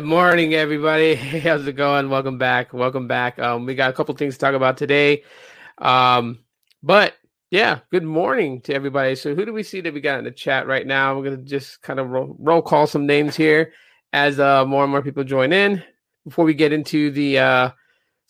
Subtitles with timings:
[0.00, 1.14] Good morning, everybody.
[1.44, 2.08] How's it going?
[2.08, 2.72] Welcome back.
[2.72, 3.38] Welcome back.
[3.38, 5.24] Um, we got a couple things to talk about today.
[5.76, 6.38] Um,
[6.82, 7.16] but
[7.50, 9.14] yeah, good morning to everybody.
[9.14, 11.14] So, who do we see that we got in the chat right now?
[11.14, 13.74] We're gonna just kind of roll, roll call some names here
[14.14, 15.82] as uh, more and more people join in
[16.24, 17.70] before we get into the uh,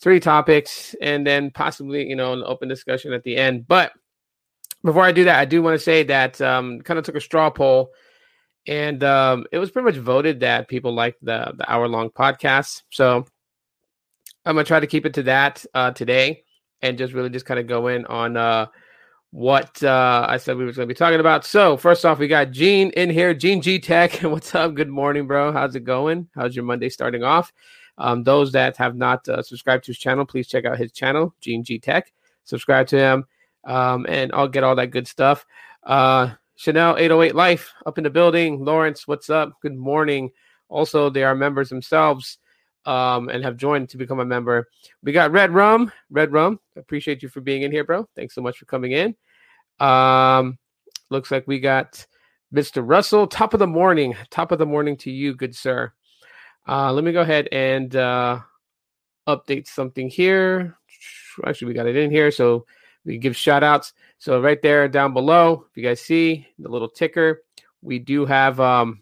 [0.01, 3.65] three topics and then possibly, you know, an open discussion at the end.
[3.65, 3.93] But
[4.83, 7.21] before I do that, I do want to say that um, kind of took a
[7.21, 7.91] straw poll,
[8.67, 12.83] and um, it was pretty much voted that people like the the hour long podcast.
[12.91, 13.25] So
[14.45, 16.43] I'm gonna try to keep it to that uh, today,
[16.81, 18.67] and just really just kind of go in on uh,
[19.31, 21.45] what uh, I said we were to be talking about.
[21.45, 24.13] So first off, we got Gene in here, Gene G Tech.
[24.21, 24.73] What's up?
[24.75, 25.51] Good morning, bro.
[25.51, 26.27] How's it going?
[26.35, 27.51] How's your Monday starting off?
[27.97, 31.33] Um, those that have not uh, subscribed to his channel, please check out his channel,
[31.39, 32.11] Gene G Tech.
[32.43, 33.25] Subscribe to him,
[33.65, 35.45] um, and I'll get all that good stuff.
[35.83, 38.63] Uh, Chanel 808 Life up in the building.
[38.63, 39.51] Lawrence, what's up?
[39.63, 40.29] Good morning.
[40.69, 42.37] Also, they are members themselves
[42.85, 44.67] um, and have joined to become a member.
[45.01, 45.91] We got Red Rum.
[46.11, 48.07] Red Rum, appreciate you for being in here, bro.
[48.15, 49.15] Thanks so much for coming in.
[49.79, 50.59] Um,
[51.09, 52.05] looks like we got
[52.53, 52.87] Mr.
[52.87, 53.25] Russell.
[53.25, 54.15] Top of the morning.
[54.29, 55.91] Top of the morning to you, good sir.
[56.67, 58.39] Uh, let me go ahead and uh,
[59.27, 60.77] update something here.
[61.43, 62.67] Actually, we got it in here, so
[63.05, 63.93] we give shout outs.
[64.19, 67.43] So right there down below, if you guys see the little ticker,
[67.81, 69.01] we do have um,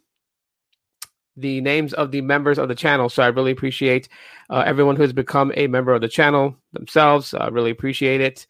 [1.35, 3.09] the names of the members of the channel.
[3.09, 4.09] So I really appreciate
[4.49, 7.33] uh, everyone who has become a member of the channel themselves.
[7.33, 8.47] I really appreciate it.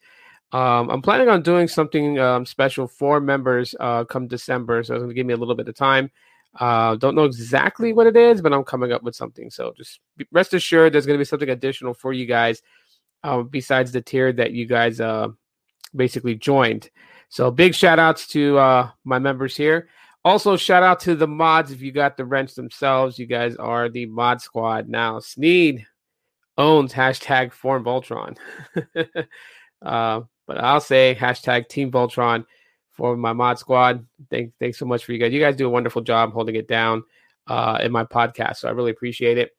[0.52, 5.00] Um, I'm planning on doing something um, special for members uh, come December, so it's
[5.00, 6.10] going to give me a little bit of time.
[6.58, 9.50] Uh, don't know exactly what it is, but I'm coming up with something.
[9.50, 10.00] So just
[10.32, 12.62] rest assured, there's going to be something additional for you guys
[13.22, 15.28] uh, besides the tier that you guys uh,
[15.94, 16.90] basically joined.
[17.28, 19.88] So big shout outs to uh, my members here.
[20.24, 21.70] Also, shout out to the mods.
[21.70, 25.18] If you got the wrench themselves, you guys are the mod squad now.
[25.20, 25.86] Sneed
[26.58, 28.36] owns hashtag Form Voltron.
[29.82, 32.44] uh, but I'll say hashtag Team Voltron
[32.90, 34.06] for my mod squad.
[34.30, 35.32] Thank, thanks so much for you guys.
[35.32, 37.02] You guys do a wonderful job holding it down
[37.46, 39.52] uh, in my podcast, so I really appreciate it.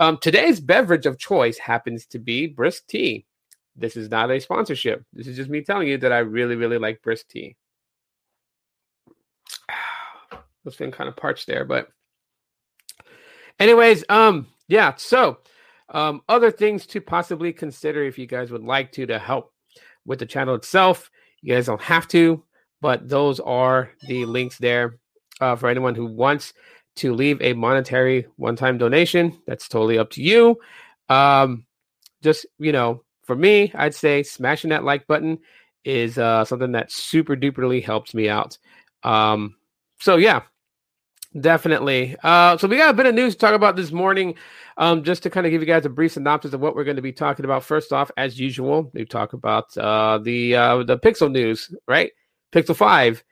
[0.00, 3.24] Um, today's beverage of choice happens to be brisk tea.
[3.78, 5.04] This is not a sponsorship.
[5.12, 7.56] This is just me telling you that I really, really like brisk tea.
[9.70, 11.88] I was feeling kind of parched there, but
[13.58, 14.94] anyways, um, yeah.
[14.96, 15.38] So,
[15.90, 19.52] um, other things to possibly consider if you guys would like to to help
[20.04, 21.10] with the channel itself.
[21.40, 22.42] You guys don't have to
[22.80, 24.98] but those are the links there
[25.40, 26.52] uh, for anyone who wants
[26.96, 29.40] to leave a monetary one-time donation.
[29.46, 30.58] That's totally up to you.
[31.08, 31.64] Um,
[32.22, 35.38] just you know, for me, I'd say smashing that like button
[35.84, 38.56] is uh, something that super duperly helps me out.
[39.02, 39.56] Um,
[40.00, 40.44] so yeah,
[41.38, 42.16] definitely.
[42.24, 44.34] Uh, so we got a bit of news to talk about this morning.
[44.78, 46.96] Um, just to kind of give you guys a brief synopsis of what we're going
[46.96, 47.64] to be talking about.
[47.64, 52.12] First off, as usual, we talk about uh, the uh, the Pixel news, right?
[52.50, 53.22] Pixel 5.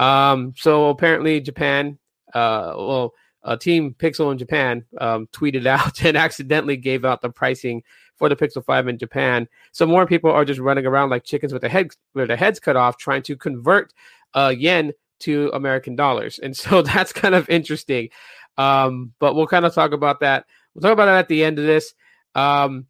[0.00, 1.98] Um, so apparently Japan,
[2.34, 3.12] uh, well,
[3.44, 7.84] uh, Team Pixel in Japan um, tweeted out and accidentally gave out the pricing
[8.16, 9.48] for the Pixel 5 in Japan.
[9.72, 12.60] So more people are just running around like chickens with their heads with their heads
[12.60, 13.92] cut off, trying to convert
[14.34, 16.38] uh, yen to American dollars.
[16.38, 18.08] And so that's kind of interesting.
[18.56, 20.46] Um, but we'll kind of talk about that.
[20.74, 21.94] We'll talk about it at the end of this.
[22.34, 22.86] Um,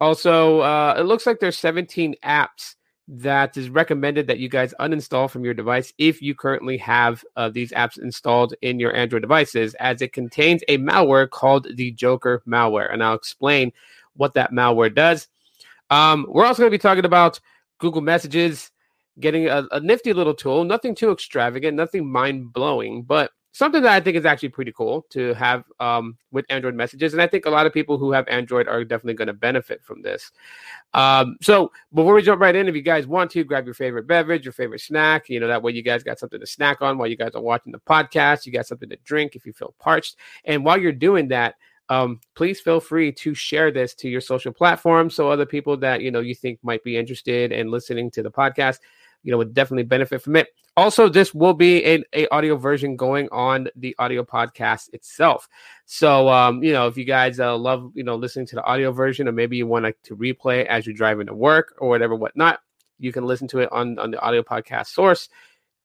[0.00, 2.74] also, uh, it looks like there's 17 apps
[3.06, 7.48] that is recommended that you guys uninstall from your device if you currently have uh,
[7.48, 12.42] these apps installed in your Android devices, as it contains a malware called the Joker
[12.48, 12.92] malware.
[12.92, 13.72] And I'll explain
[14.16, 15.28] what that malware does.
[15.90, 17.40] Um, we're also going to be talking about
[17.78, 18.70] Google Messages,
[19.20, 23.92] getting a, a nifty little tool, nothing too extravagant, nothing mind blowing, but something that
[23.92, 27.12] I think is actually pretty cool to have um, with Android messages.
[27.12, 29.82] And I think a lot of people who have Android are definitely going to benefit
[29.84, 30.32] from this.
[30.92, 34.08] Um, so before we jump right in, if you guys want to grab your favorite
[34.08, 36.98] beverage, your favorite snack, you know, that way you guys got something to snack on
[36.98, 38.44] while you guys are watching the podcast.
[38.44, 40.16] You got something to drink if you feel parched.
[40.44, 41.54] And while you're doing that,
[41.88, 46.00] um, please feel free to share this to your social platform so other people that
[46.00, 48.78] you know you think might be interested in listening to the podcast
[49.24, 50.48] you know, would definitely benefit from it.
[50.76, 55.48] Also, this will be a, a audio version going on the audio podcast itself.
[55.86, 58.92] So, um, you know, if you guys uh, love, you know, listening to the audio
[58.92, 62.60] version, or maybe you want to replay as you're driving to work or whatever, whatnot,
[62.98, 65.28] you can listen to it on on the audio podcast source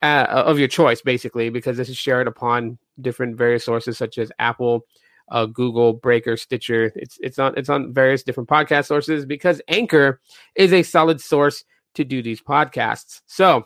[0.01, 4.31] uh, of your choice, basically, because this is shared upon different various sources such as
[4.40, 4.86] Apple.
[5.30, 6.92] Uh, Google, Breaker, Stitcher.
[6.96, 10.22] It's it's on it's on various different podcast sources because Anchor
[10.56, 11.64] is a solid source
[11.96, 13.22] to do these podcasts.
[13.26, 13.66] So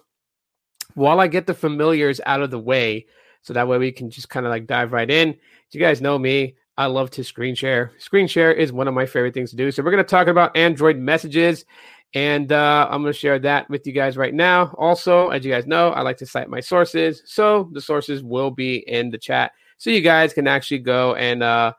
[0.96, 3.08] while I get the familiars out of the way,
[3.42, 5.36] so that way we can just kind of like dive right in.
[5.72, 6.56] You guys know me.
[6.78, 7.92] I love to screen share.
[7.98, 9.72] Screen share is one of my favorite things to do.
[9.72, 11.66] So we're going to talk about Android messages,
[12.14, 14.74] and uh, I'm going to share that with you guys right now.
[14.78, 18.50] Also, as you guys know, I like to cite my sources, so the sources will
[18.50, 21.74] be in the chat, so you guys can actually go and uh,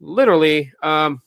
[0.00, 1.22] literally um,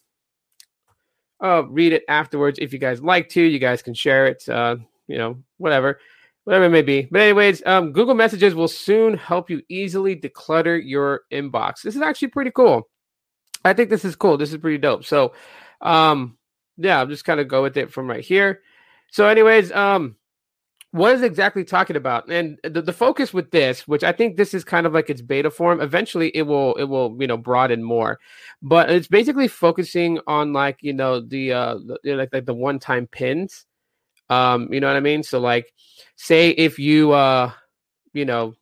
[1.44, 3.42] uh, read it afterwards if you guys like to.
[3.42, 4.78] You guys can share it, uh,
[5.08, 6.00] you know, whatever
[6.48, 7.06] whatever it may be.
[7.12, 11.82] But anyways, um, Google Messages will soon help you easily declutter your inbox.
[11.82, 12.88] This is actually pretty cool.
[13.66, 14.38] I think this is cool.
[14.38, 15.04] This is pretty dope.
[15.04, 15.34] So,
[15.82, 16.38] um,
[16.78, 18.62] yeah, I'll just kind of go with it from right here.
[19.12, 20.16] So, anyways, um,
[20.92, 22.30] what is exactly talking about?
[22.30, 25.22] And the, the focus with this, which I think this is kind of like its
[25.22, 25.82] beta form.
[25.82, 28.20] Eventually, it will it will you know broaden more,
[28.62, 32.80] but it's basically focusing on like you know the uh the, like like the one
[32.80, 33.66] time pins.
[34.30, 35.24] Um, you know what I mean?
[35.24, 35.74] So like
[36.16, 37.52] say if you uh
[38.14, 38.56] you know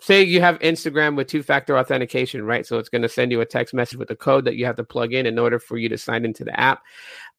[0.00, 2.66] say you have Instagram with two factor authentication, right?
[2.66, 4.74] So it's going to send you a text message with a code that you have
[4.76, 6.82] to plug in in order for you to sign into the app.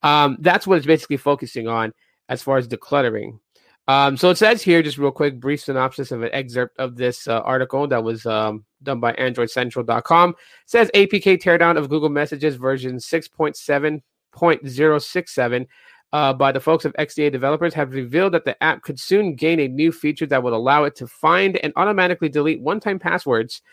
[0.02, 1.94] Um, that's what it's basically focusing on
[2.30, 3.40] as far as decluttering.
[3.88, 7.27] Um, so it says here, just real quick, brief synopsis of an excerpt of this
[7.27, 10.30] uh, article that was um, done by AndroidCentral.com.
[10.30, 10.35] It
[10.65, 15.68] says APK teardown of Google Messages version 6.7.067
[16.13, 19.59] uh, by the folks of XDA developers have revealed that the app could soon gain
[19.59, 23.63] a new feature that would allow it to find and automatically delete one time passwords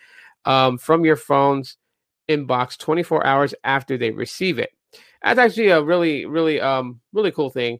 [0.47, 1.77] um, from your phone's
[2.29, 4.71] inbox 24 hours after they receive it.
[5.23, 7.79] That's actually a really, really, um, really cool thing.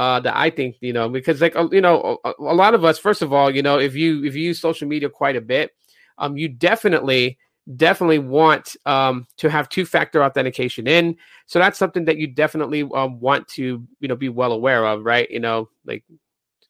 [0.00, 2.86] Uh, that I think you know because like uh, you know a, a lot of
[2.86, 5.42] us first of all you know if you if you use social media quite a
[5.42, 5.74] bit
[6.16, 7.36] um you definitely
[7.76, 11.16] definitely want um, to have two-factor authentication in.
[11.46, 15.04] So that's something that you definitely um, want to you know be well aware of,
[15.04, 15.30] right?
[15.30, 16.04] You know, like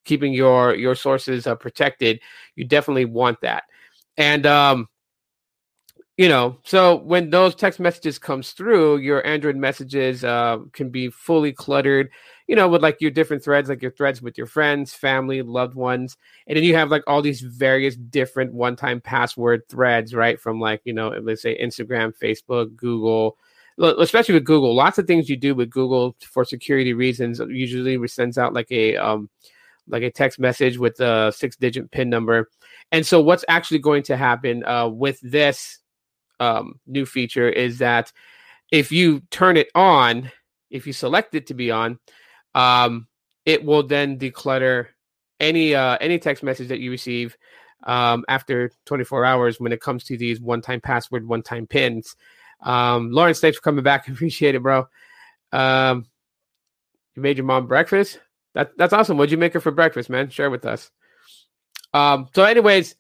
[0.04, 2.20] keeping your your sources uh, protected.
[2.56, 3.64] You definitely want that,
[4.16, 4.88] and um,
[6.16, 11.08] you know, so when those text messages comes through, your Android messages uh, can be
[11.08, 12.10] fully cluttered
[12.50, 15.76] you know, with like your different threads, like your threads with your friends, family, loved
[15.76, 16.17] ones.
[16.49, 20.38] And then you have like all these various different one time password threads, right?
[20.38, 23.38] From like, you know, let's say Instagram, Facebook, Google,
[23.79, 24.75] especially with Google.
[24.75, 28.97] Lots of things you do with Google for security reasons usually sends out like a,
[28.97, 29.31] um,
[29.87, 32.50] like a text message with a six digit pin number.
[32.91, 35.78] And so what's actually going to happen uh, with this
[36.40, 38.12] um, new feature is that
[38.73, 40.33] if you turn it on,
[40.69, 42.00] if you select it to be on,
[42.54, 43.07] um,
[43.45, 44.88] it will then declutter
[45.38, 47.37] any uh, any text message that you receive
[47.85, 52.14] um, after 24 hours when it comes to these one-time password, one-time pins.
[52.62, 54.09] Um, Lawrence, thanks for coming back.
[54.09, 54.87] Appreciate it, bro.
[55.52, 56.07] Um,
[57.14, 58.21] you made your mom breakfast.
[58.54, 59.16] That that's awesome.
[59.16, 60.28] What'd you make her for breakfast, man?
[60.28, 60.90] Share with us.
[61.95, 62.97] Um, so, anyways,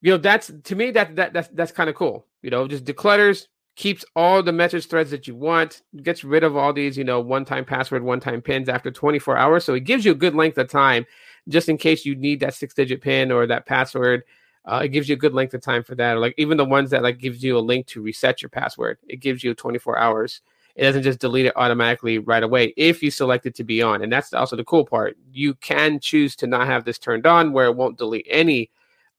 [0.00, 2.26] you know that's to me that that that's that's kind of cool.
[2.42, 6.56] You know, just declutters keeps all the message threads that you want, gets rid of
[6.56, 9.64] all these, you know, one-time password, one-time pins after 24 hours.
[9.64, 11.06] So it gives you a good length of time
[11.48, 14.22] just in case you need that six-digit pin or that password.
[14.64, 16.16] Uh, it gives you a good length of time for that.
[16.16, 18.98] Or like even the ones that like gives you a link to reset your password,
[19.08, 20.40] it gives you 24 hours.
[20.76, 24.02] It doesn't just delete it automatically right away if you select it to be on.
[24.02, 25.16] And that's also the cool part.
[25.32, 28.70] You can choose to not have this turned on where it won't delete any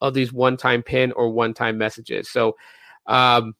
[0.01, 2.29] of these one-time pin or one-time messages.
[2.29, 2.57] So
[3.05, 3.55] um,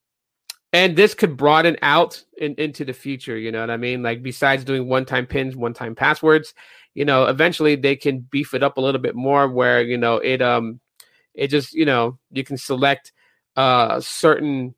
[0.76, 4.04] and this could broaden out in, into the future you know what i mean?
[4.04, 6.54] Like besides doing one-time pins one-time passwords
[6.94, 10.18] you know eventually they can beef it up a little bit more where you know
[10.18, 10.80] it um
[11.34, 13.14] it just you know you can select
[13.56, 14.76] uh certain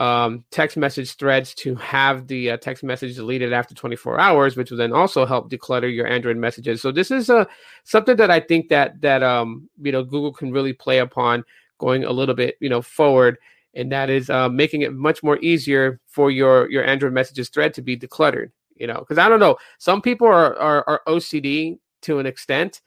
[0.00, 4.70] um text message threads to have the uh, text message deleted after 24 hours which
[4.70, 6.82] will then also help declutter your android messages.
[6.82, 7.44] So this is a uh,
[7.84, 11.44] something that i think that that um you know google can really play upon
[11.78, 13.38] going a little bit you know forward
[13.76, 17.74] and that is uh, making it much more easier for your your Android messages thread
[17.74, 18.50] to be decluttered.
[18.74, 22.80] You know, because I don't know, some people are, are are OCD to an extent.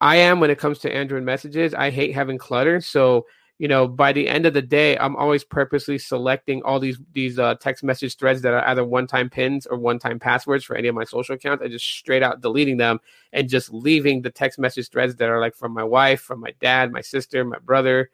[0.00, 1.74] I am when it comes to Android messages.
[1.74, 3.26] I hate having clutter, so
[3.58, 7.38] you know by the end of the day i'm always purposely selecting all these these
[7.38, 10.94] uh, text message threads that are either one-time pins or one-time passwords for any of
[10.94, 13.00] my social accounts i just straight out deleting them
[13.32, 16.52] and just leaving the text message threads that are like from my wife from my
[16.60, 18.10] dad my sister my brother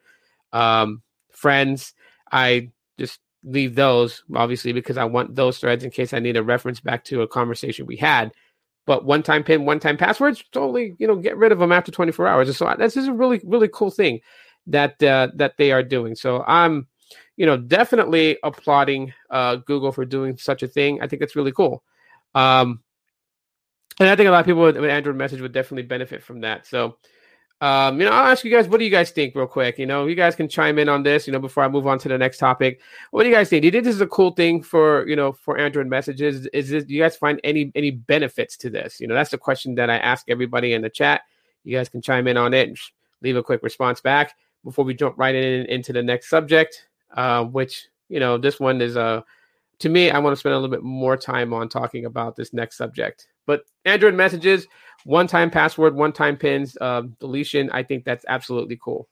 [0.53, 1.93] um, friends
[2.33, 6.43] I just leave those obviously because I want those threads in case I need a
[6.43, 8.33] reference back to a conversation we had.
[8.85, 11.91] But one time pin, one time passwords, totally, you know, get rid of them after
[11.91, 12.49] 24 hours.
[12.49, 14.19] And So this is a really, really cool thing
[14.67, 16.15] that uh, that they are doing.
[16.15, 16.87] So I'm,
[17.37, 21.01] you know, definitely applauding uh, Google for doing such a thing.
[21.01, 21.81] I think it's really cool.
[22.35, 22.81] Um,
[23.99, 26.41] and I think a lot of people with, with Android Message would definitely benefit from
[26.41, 26.65] that.
[26.65, 26.97] So
[27.63, 29.79] Um, you know, I'll ask you guys, what do you guys think, real quick?
[29.79, 31.25] You know, you guys can chime in on this.
[31.25, 33.61] You know, before I move on to the next topic, what do you guys think?
[33.61, 36.45] Do you think this is a cool thing for you know for Android messages?
[36.47, 38.99] Is this, do you guys find any any benefits to this?
[38.99, 41.21] You know, that's the question that I ask everybody in the chat.
[41.63, 42.77] You guys can chime in on it and
[43.21, 47.45] leave a quick response back before we jump right in into the next subject, uh,
[47.45, 49.21] which you know this one is uh
[49.79, 52.51] to me I want to spend a little bit more time on talking about this
[52.51, 53.29] next subject.
[53.45, 54.67] But Android messages,
[55.05, 57.69] one time password, one time pins, uh, deletion.
[57.71, 59.07] I think that's absolutely cool.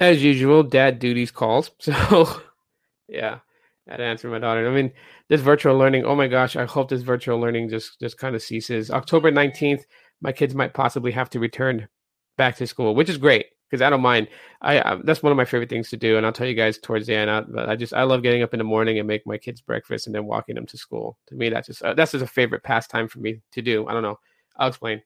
[0.00, 1.70] As usual, dad duties calls.
[1.80, 2.42] So,
[3.12, 3.38] yeah,
[3.88, 4.68] I had to answer my daughter.
[4.68, 4.92] I mean,
[5.28, 6.04] this virtual learning.
[6.04, 8.90] Oh my gosh, I hope this virtual learning just just kind of ceases.
[8.90, 9.84] October nineteenth,
[10.20, 11.88] my kids might possibly have to return
[12.38, 14.28] back to school, which is great because I don't mind.
[14.60, 16.78] I, I, that's one of my favorite things to do, and I'll tell you guys
[16.78, 17.30] towards the end.
[17.30, 19.60] I, but I just I love getting up in the morning and make my kids
[19.60, 21.18] breakfast and then walking them to school.
[21.28, 23.86] To me, that's just uh, that's just a favorite pastime for me to do.
[23.86, 24.18] I don't know.
[24.56, 25.02] I'll explain.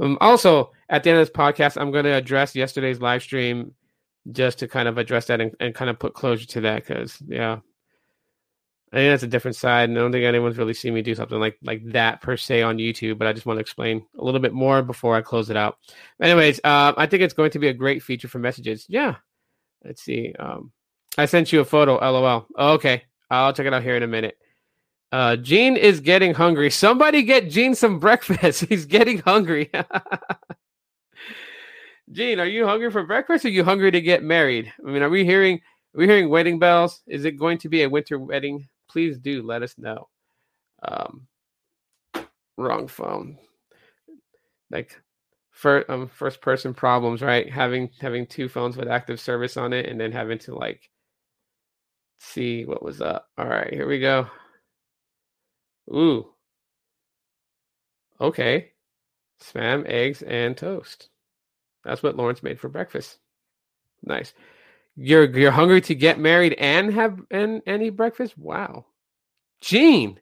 [0.00, 3.74] Um, also, at the end of this podcast, I'm going to address yesterday's live stream
[4.32, 7.22] just to kind of address that and, and kind of put closure to that because,
[7.26, 7.58] yeah,
[8.92, 9.88] I think that's a different side.
[9.88, 12.62] And I don't think anyone's really seen me do something like like that per se
[12.62, 15.50] on YouTube, but I just want to explain a little bit more before I close
[15.50, 15.78] it out.
[16.22, 18.86] Anyways, uh, I think it's going to be a great feature for messages.
[18.88, 19.16] Yeah.
[19.84, 20.32] Let's see.
[20.38, 20.72] Um,
[21.18, 21.96] I sent you a photo.
[21.96, 22.46] LOL.
[22.58, 23.02] Okay.
[23.30, 24.38] I'll check it out here in a minute.
[25.14, 26.70] Uh, Gene is getting hungry.
[26.70, 28.64] Somebody get Gene some breakfast.
[28.68, 29.70] He's getting hungry.
[32.10, 33.44] Gene, are you hungry for breakfast?
[33.44, 34.72] Or are you hungry to get married?
[34.84, 35.60] I mean, are we hearing
[35.94, 37.00] are we hearing wedding bells?
[37.06, 38.68] Is it going to be a winter wedding?
[38.90, 40.08] Please do let us know.
[40.82, 41.28] Um,
[42.56, 43.38] wrong phone.
[44.72, 45.00] Like
[45.52, 47.48] first um first person problems, right?
[47.48, 50.90] Having having two phones with active service on it, and then having to like
[52.18, 53.28] see what was up.
[53.38, 54.26] All right, here we go.
[55.90, 56.34] Ooh.
[58.20, 58.72] Okay.
[59.42, 61.08] Spam, eggs, and toast.
[61.84, 63.18] That's what Lawrence made for breakfast.
[64.02, 64.32] Nice.
[64.96, 68.36] You're you're hungry to get married and have and, and eat breakfast?
[68.38, 68.86] Wow.
[69.60, 70.20] Gene.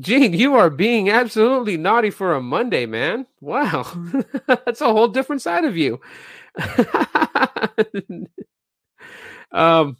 [0.00, 3.26] Gene, you are being absolutely naughty for a Monday, man.
[3.40, 3.84] Wow.
[4.48, 6.00] That's a whole different side of you.
[9.52, 9.96] um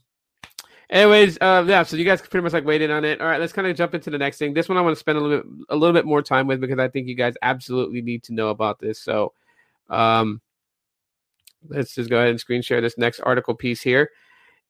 [0.91, 1.83] Anyways, uh, yeah.
[1.83, 3.21] So you guys pretty much like waited on it.
[3.21, 4.55] All right, let's kind of jump into the next thing.
[4.55, 6.61] This one I want to spend a little bit, a little bit more time with
[6.61, 9.01] because I think you guys absolutely need to know about this.
[9.01, 9.33] So,
[9.89, 10.41] um,
[11.69, 14.11] let's just go ahead and screen share this next article piece here,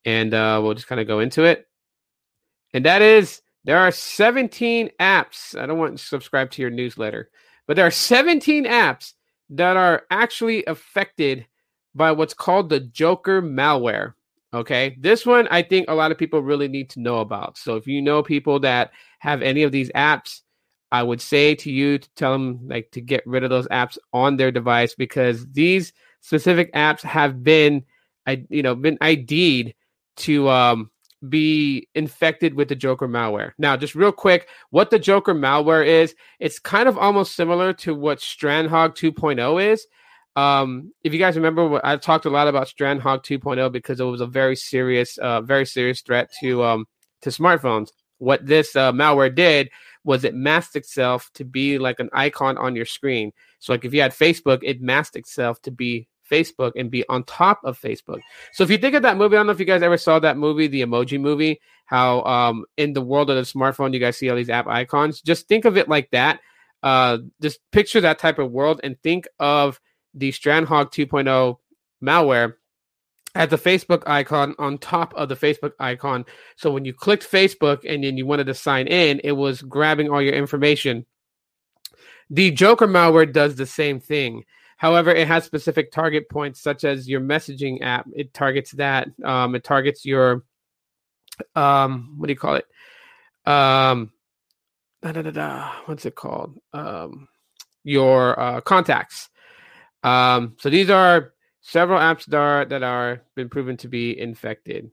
[0.05, 1.67] and uh, we'll just kind of go into it.
[2.73, 5.59] And that is there are 17 apps.
[5.59, 7.31] I don't want to subscribe to your newsletter,
[7.67, 9.15] but there are 17 apps
[9.51, 11.47] that are actually affected
[11.95, 14.15] by what's called the Joker malware.
[14.55, 14.97] Okay.
[15.01, 17.59] This one, I think a lot of people really need to know about.
[17.59, 20.43] So if you know people that have any of these apps,
[20.93, 23.99] I would say to you to tell them like to get rid of those apps
[24.13, 27.83] on their device because these specific apps have been,
[28.29, 29.75] I you know, been ID'd
[30.19, 30.91] to um,
[31.29, 33.53] be infected with the Joker malware.
[33.59, 37.93] Now, just real quick, what the Joker malware is, it's kind of almost similar to
[37.93, 39.85] what StrandHogg 2.0 is.
[40.37, 44.21] Um, if you guys remember, I talked a lot about StrandHogg 2.0 because it was
[44.21, 46.87] a very serious, uh, very serious threat to um,
[47.23, 47.89] to smartphones.
[48.19, 49.71] What this uh, malware did
[50.05, 53.33] was it masked itself to be like an icon on your screen.
[53.59, 57.25] So, like if you had Facebook, it masked itself to be Facebook and be on
[57.25, 58.21] top of Facebook.
[58.53, 60.19] So, if you think of that movie, I don't know if you guys ever saw
[60.19, 61.61] that movie, the Emoji Movie.
[61.87, 65.21] How um, in the world of the smartphone, you guys see all these app icons.
[65.21, 66.41] Just think of it like that.
[66.83, 69.81] Uh, just picture that type of world and think of
[70.15, 71.57] the StrandHogg 2.0
[72.03, 72.55] malware
[73.35, 76.25] had the Facebook icon on top of the Facebook icon.
[76.57, 80.09] So when you clicked Facebook and then you wanted to sign in, it was grabbing
[80.09, 81.05] all your information.
[82.31, 84.45] The Joker malware does the same thing.
[84.77, 88.07] However, it has specific target points, such as your messaging app.
[88.15, 89.09] It targets that.
[89.25, 90.45] Um, it targets your
[91.55, 92.67] um, what do you call it?
[93.47, 94.13] Um,
[95.03, 95.73] da, da, da, da.
[95.87, 96.59] What's it called?
[96.73, 97.29] Um,
[97.83, 99.29] your uh, contacts.
[100.05, 101.33] Um, so these are
[101.63, 104.91] several apps that are that are been proven to be infected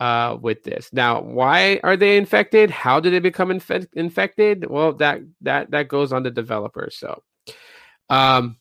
[0.00, 0.90] uh, with this.
[0.92, 2.70] Now, why are they infected?
[2.70, 4.66] How did they become inf- infected?
[4.68, 6.88] Well, that that that goes on the developer.
[6.90, 7.22] So,
[8.10, 8.56] um,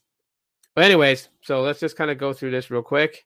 [0.75, 3.25] but anyways, so let's just kind of go through this real quick.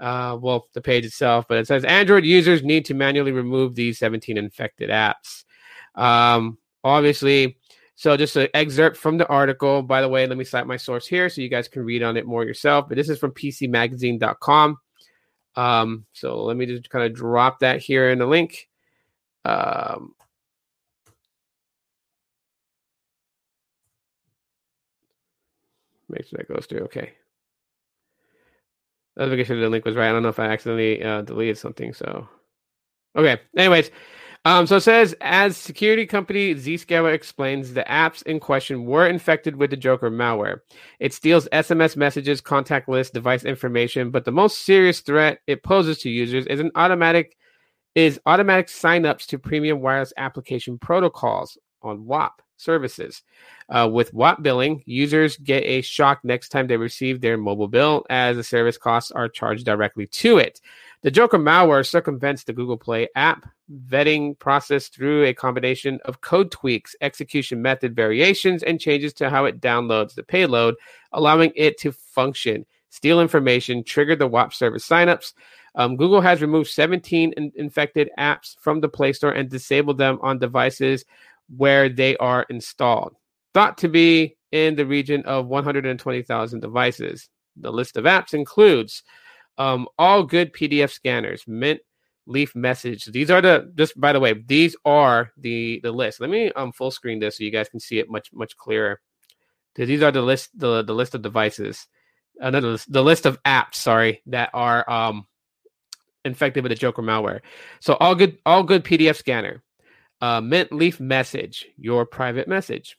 [0.00, 3.98] uh, well, the page itself, but it says Android users need to manually remove these
[3.98, 5.44] 17 infected apps.
[5.94, 7.58] Um, obviously,
[7.94, 9.82] so just an excerpt from the article.
[9.82, 12.16] By the way, let me cite my source here so you guys can read on
[12.16, 12.88] it more yourself.
[12.88, 14.78] But this is from PCMagazine.com.
[15.54, 18.68] Um, so let me just kind of drop that here in the link.
[19.44, 20.14] Um,
[26.08, 26.80] make sure that goes through.
[26.80, 27.12] Okay.
[29.16, 30.08] Let's make sure the link was right.
[30.08, 31.92] I don't know if I accidentally uh, deleted something.
[31.92, 32.26] So,
[33.14, 33.40] okay.
[33.56, 33.90] Anyways,
[34.44, 39.56] um, so it says as security company Zscaler explains, the apps in question were infected
[39.56, 40.60] with the Joker malware.
[40.98, 45.98] It steals SMS messages, contact list, device information, but the most serious threat it poses
[45.98, 47.36] to users is an automatic
[47.94, 53.22] is automatic signups to premium wireless application protocols on WAP services.
[53.68, 58.04] Uh, with WAP billing, users get a shock next time they receive their mobile bill
[58.10, 60.60] as the service costs are charged directly to it.
[61.02, 63.46] The Joker malware circumvents the Google Play app
[63.88, 69.44] vetting process through a combination of code tweaks, execution method variations, and changes to how
[69.46, 70.76] it downloads the payload,
[71.12, 75.32] allowing it to function, steal information, trigger the WAP service signups.
[75.74, 80.18] Um, Google has removed 17 in- infected apps from the Play Store and disabled them
[80.22, 81.04] on devices
[81.48, 83.14] where they are installed,
[83.54, 87.28] thought to be in the region of 120,000 devices.
[87.56, 89.02] The list of apps includes
[89.58, 91.80] um, all good PDF scanners, Mint,
[92.26, 93.06] Leaf Message.
[93.06, 96.20] These are the just by the way, these are the the list.
[96.20, 99.00] Let me um full screen this so you guys can see it much much clearer.
[99.74, 101.86] Because these are the list the the list of devices,
[102.38, 103.74] another uh, the list of apps.
[103.74, 105.26] Sorry, that are um
[106.24, 107.40] infected with the Joker malware.
[107.80, 109.62] So all good all good PDF scanner,
[110.22, 112.96] uh, Mint Leaf Message, your private message.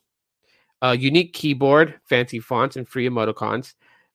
[0.83, 3.73] Uh, unique keyboard, fancy fonts, and free emoticons.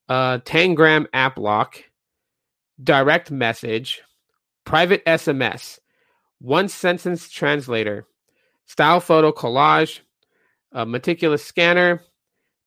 [0.09, 1.83] Uh, Tangram app lock,
[2.83, 4.03] direct message,
[4.65, 5.79] private SMS,
[6.41, 8.07] one sentence translator,
[8.67, 10.01] style photo collage,
[10.73, 12.03] a meticulous scanner,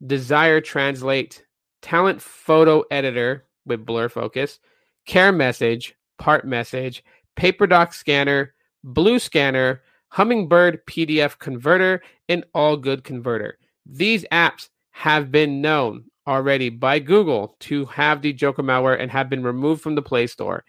[0.05, 1.45] desire translate,
[1.83, 4.59] talent photo editor with blur focus,
[5.05, 7.03] care message, part message,
[7.35, 13.57] paper doc scanner, blue scanner, Hummingbird PDF Converter, and All Good Converter.
[13.85, 19.29] These apps have been known already by Google to have the Joker malware and have
[19.29, 20.63] been removed from the Play Store.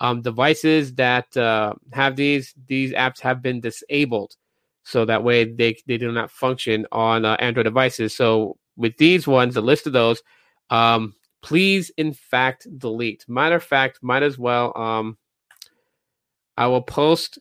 [0.00, 4.36] Um, devices that uh, have these these apps have been disabled,
[4.82, 8.14] so that way they they do not function on uh, Android devices.
[8.14, 10.22] So with these ones, the list of those,
[10.68, 13.24] um, please in fact delete.
[13.26, 14.76] Matter of fact, might as well.
[14.76, 15.16] Um,
[16.58, 17.38] I will post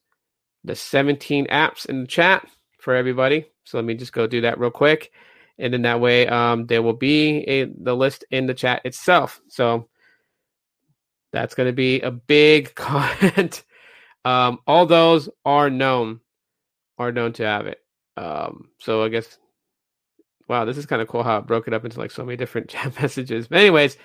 [0.66, 2.48] the 17 apps in the chat
[2.80, 3.46] for everybody.
[3.64, 5.12] So let me just go do that real quick.
[5.58, 9.42] And then that way um, there will be a, the list in the chat itself.
[9.48, 9.88] So
[11.32, 13.64] that's going to be a big comment.
[14.26, 16.20] um, all those are known,
[16.98, 17.80] are known to have it.
[18.18, 19.38] Um, so I guess,
[20.48, 22.38] wow, this is kind of cool how it broke it up into like so many
[22.38, 23.48] different chat messages.
[23.48, 23.98] But anyways,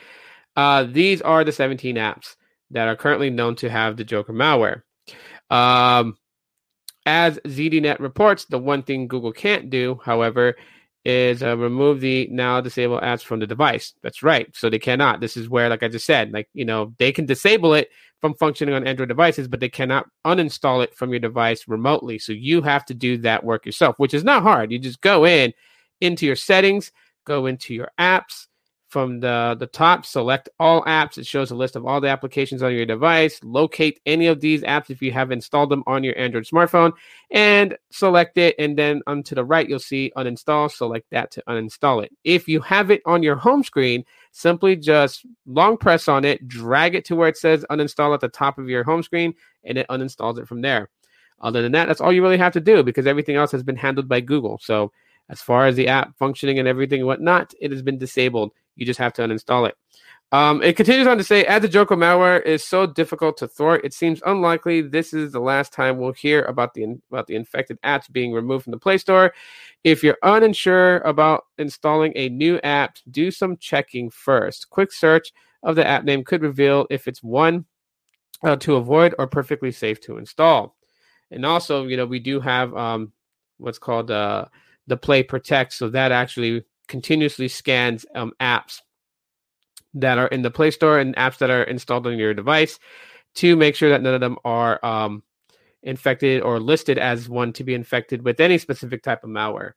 [0.57, 2.37] uh, these are the 17 apps
[2.71, 4.83] that are currently known to have the Joker malware.
[5.51, 6.17] Um,
[7.11, 10.55] as ZDNet reports, the one thing Google can't do, however,
[11.05, 13.95] is uh, remove the now disabled apps from the device.
[14.05, 14.47] That's right.
[14.55, 15.19] So they cannot.
[15.19, 18.35] This is where, like I just said, like, you know, they can disable it from
[18.35, 22.17] functioning on Android devices, but they cannot uninstall it from your device remotely.
[22.21, 24.71] So you have to do that work yourself, which is not hard.
[24.71, 25.53] You just go in
[26.01, 26.93] into your settings,
[27.25, 28.47] go into your apps,
[28.91, 31.17] from the, the top, select all apps.
[31.17, 33.39] It shows a list of all the applications on your device.
[33.45, 36.93] Locate any of these apps if you have installed them on your Android smartphone
[37.31, 38.57] and select it.
[38.59, 40.73] And then on to the right, you'll see uninstall.
[40.73, 42.11] Select that to uninstall it.
[42.25, 46.97] If you have it on your home screen, simply just long press on it, drag
[46.97, 49.87] it to where it says uninstall at the top of your home screen, and it
[49.89, 50.89] uninstalls it from there.
[51.41, 53.77] Other than that, that's all you really have to do because everything else has been
[53.77, 54.59] handled by Google.
[54.61, 54.91] So,
[55.29, 58.51] as far as the app functioning and everything and whatnot, it has been disabled.
[58.77, 59.75] You just have to uninstall it.
[60.33, 63.85] Um, it continues on to say, as the Joker malware is so difficult to thwart,
[63.85, 67.81] it seems unlikely this is the last time we'll hear about the about the infected
[67.83, 69.35] apps being removed from the Play Store.
[69.83, 74.71] If you're unsure about installing a new app, do some checking first.
[74.71, 75.33] Quick search
[75.65, 77.65] of the app name could reveal if it's one
[78.45, 80.77] uh, to avoid or perfectly safe to install.
[81.33, 83.13] And also, you know, we do have um,
[83.59, 84.47] what's called uh,
[84.87, 88.81] the Play Protect, so that actually continuously scans um, apps
[89.95, 92.79] that are in the Play Store and apps that are installed on your device
[93.37, 95.23] to make sure that none of them are um,
[95.83, 99.73] infected or listed as one to be infected with any specific type of malware.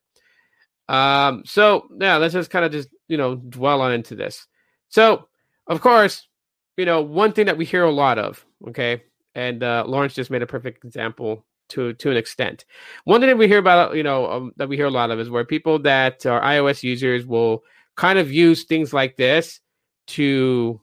[0.89, 4.45] Um, so yeah, let's just kind of just you know dwell on into this.
[4.89, 5.27] So
[5.67, 6.27] of course,
[6.75, 9.03] you know, one thing that we hear a lot of, okay,
[9.35, 12.65] and uh, Lawrence just made a perfect example to to an extent.
[13.05, 15.19] One thing that we hear about, you know, um, that we hear a lot of
[15.19, 17.63] is where people that are iOS users will
[17.95, 19.59] kind of use things like this
[20.07, 20.81] to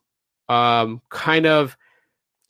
[0.48, 1.76] um, kind of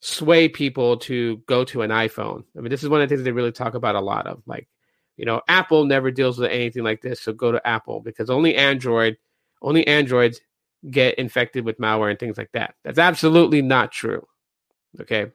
[0.00, 2.44] sway people to go to an iPhone.
[2.56, 4.42] I mean, this is one of the things they really talk about a lot of.
[4.46, 4.68] Like,
[5.16, 8.56] you know, Apple never deals with anything like this, so go to Apple because only
[8.56, 9.18] Android,
[9.60, 10.40] only Androids
[10.90, 12.74] get infected with malware and things like that.
[12.84, 14.26] That's absolutely not true.
[15.00, 15.26] Okay,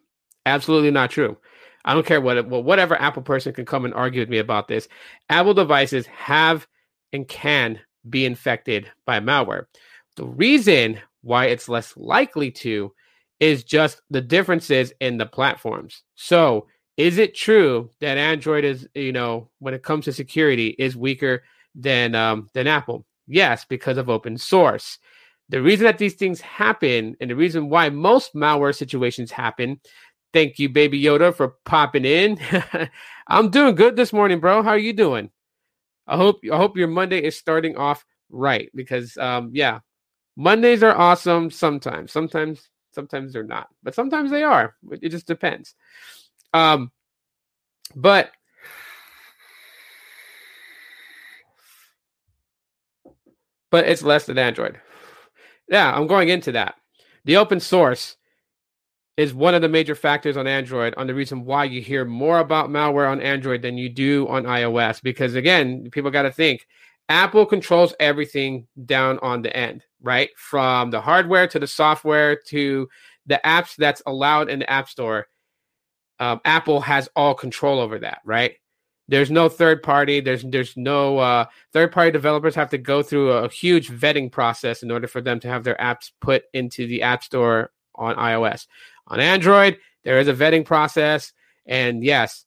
[0.44, 1.38] absolutely not true.
[1.86, 4.88] I don't care what whatever Apple person can come and argue with me about this.
[5.30, 6.66] Apple devices have
[7.12, 9.66] and can be infected by malware.
[10.16, 12.92] The reason why it's less likely to
[13.40, 16.02] is just the differences in the platforms.
[16.14, 20.96] So, is it true that Android is, you know, when it comes to security, is
[20.96, 21.42] weaker
[21.74, 23.04] than um, than Apple?
[23.28, 24.98] Yes, because of open source.
[25.48, 29.80] The reason that these things happen, and the reason why most malware situations happen.
[30.36, 32.38] Thank you, Baby Yoda, for popping in.
[33.26, 34.62] I'm doing good this morning, bro.
[34.62, 35.30] How are you doing?
[36.06, 39.78] I hope I hope your Monday is starting off right because um yeah,
[40.36, 42.12] Mondays are awesome sometimes.
[42.12, 43.68] Sometimes sometimes they're not.
[43.82, 44.76] But sometimes they are.
[45.00, 45.74] It just depends.
[46.52, 46.92] Um
[47.94, 48.30] but
[53.70, 54.82] but it's less than Android.
[55.66, 56.74] Yeah, I'm going into that.
[57.24, 58.18] The open source
[59.16, 62.38] is one of the major factors on Android on the reason why you hear more
[62.38, 65.02] about malware on Android than you do on iOS.
[65.02, 66.66] Because again, people got to think
[67.08, 70.30] Apple controls everything down on the end, right?
[70.36, 72.88] From the hardware to the software to
[73.26, 75.26] the apps that's allowed in the App Store.
[76.18, 78.54] Um, Apple has all control over that, right?
[79.08, 80.20] There's no third party.
[80.20, 84.82] There's there's no uh, third party developers have to go through a huge vetting process
[84.82, 88.66] in order for them to have their apps put into the App Store on iOS.
[89.08, 91.32] On Android, there is a vetting process,
[91.66, 92.44] and yes,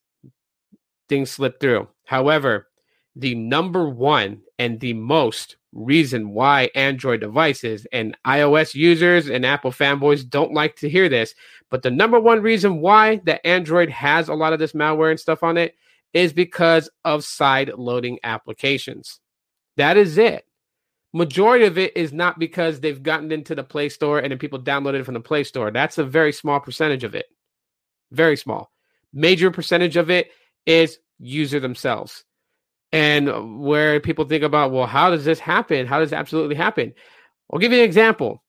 [1.07, 1.87] things slip through.
[2.05, 2.67] However,
[3.15, 9.71] the number one and the most reason why Android devices and iOS users and Apple
[9.71, 11.35] fanboys don't like to hear this,
[11.69, 15.19] but the number one reason why that Android has a lot of this malware and
[15.19, 15.75] stuff on it
[16.13, 19.19] is because of side loading applications.
[19.77, 20.45] That is it.
[21.13, 24.61] Majority of it is not because they've gotten into the Play Store and then people
[24.61, 25.71] downloaded it from the Play Store.
[25.71, 27.25] That's a very small percentage of it.
[28.11, 28.71] Very small.
[29.11, 30.29] Major percentage of it
[30.65, 32.23] is user themselves.
[32.91, 35.87] And where people think about, well, how does this happen?
[35.87, 36.93] How does absolutely happen?
[37.51, 38.43] I'll give you an example.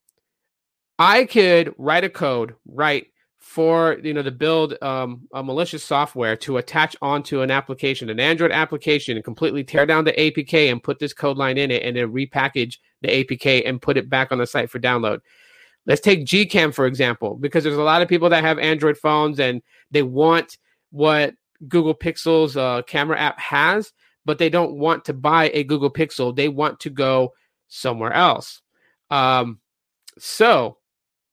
[0.99, 3.07] I could write a code, write
[3.41, 8.21] for you know to build um, a malicious software to attach onto an application, an
[8.21, 11.83] Android application, and completely tear down the APK and put this code line in it,
[11.83, 15.21] and then repackage the APK and put it back on the site for download.
[15.87, 19.41] Let's take Gcam for example, because there's a lot of people that have Android phones
[19.41, 20.59] and they want
[20.91, 21.35] what
[21.67, 23.93] Google Pixel's uh, camera app has,
[24.25, 26.35] but they don't want to buy a Google Pixel.
[26.35, 27.33] They want to go
[27.69, 28.61] somewhere else.
[29.11, 29.61] Um,
[30.19, 30.79] so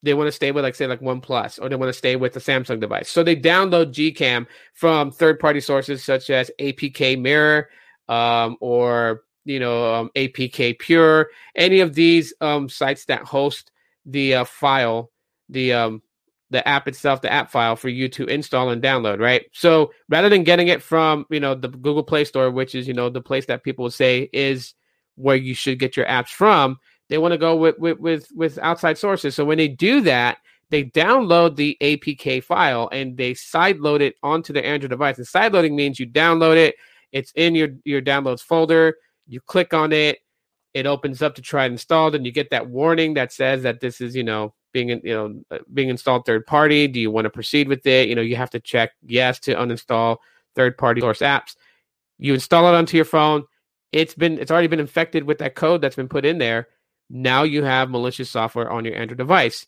[0.07, 2.33] they want to stay with like say like OnePlus or they want to stay with
[2.33, 3.09] the Samsung device.
[3.09, 7.69] So they download Gcam from third-party sources such as APK Mirror
[8.07, 13.71] um, or you know um, APK Pure, any of these um, sites that host
[14.05, 15.11] the uh, file,
[15.49, 16.01] the um,
[16.49, 19.45] the app itself, the app file for you to install and download, right?
[19.51, 22.93] So rather than getting it from you know the Google Play Store, which is you
[22.93, 24.73] know the place that people say is
[25.15, 26.77] where you should get your apps from,
[27.09, 29.35] they want to go with, with with with outside sources.
[29.35, 30.39] So when they do that,
[30.69, 35.17] they download the APK file and they sideload it onto the Android device.
[35.17, 36.75] And sideloading means you download it,
[37.11, 38.95] it's in your your downloads folder.
[39.27, 40.19] You click on it,
[40.73, 43.79] it opens up to try and install, and you get that warning that says that
[43.79, 46.87] this is you know being you know uh, being installed third party.
[46.87, 48.09] Do you want to proceed with it?
[48.09, 50.17] You know you have to check yes to uninstall
[50.55, 51.55] third party source apps.
[52.17, 53.43] You install it onto your phone.
[53.93, 56.67] It's been it's already been infected with that code that's been put in there
[57.09, 59.65] now you have malicious software on your Android device.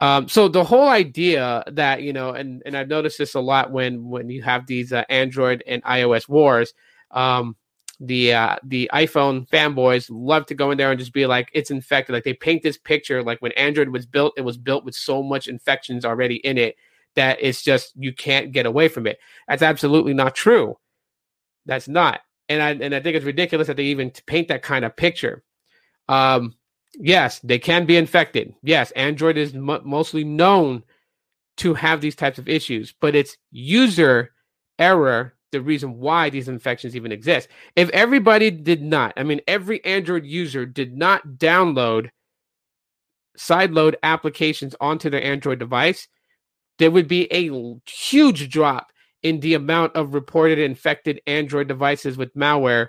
[0.00, 3.70] Um, so the whole idea that you know, and and I've noticed this a lot
[3.70, 6.72] when when you have these uh, Android and iOS wars.
[7.10, 7.56] Um,
[8.00, 11.70] the uh, the iPhone fanboys love to go in there and just be like, it's
[11.70, 12.14] infected.
[12.14, 15.22] Like they paint this picture like when Android was built, it was built with so
[15.22, 16.76] much infections already in it
[17.14, 19.18] that it's just you can't get away from it.
[19.48, 20.78] That's absolutely not true.
[21.66, 22.20] That's not.
[22.48, 25.42] And I and I think it's ridiculous that they even paint that kind of picture.
[26.08, 26.54] Um,
[27.02, 28.54] Yes, they can be infected.
[28.62, 30.82] Yes, Android is mostly known
[31.56, 34.32] to have these types of issues, but it's user
[34.78, 37.48] error the reason why these infections even exist.
[37.74, 42.10] If everybody did not, I mean, every Android user did not download
[43.36, 46.06] sideload applications onto their Android device,
[46.78, 47.50] there would be a
[47.90, 52.88] huge drop in the amount of reported infected Android devices with malware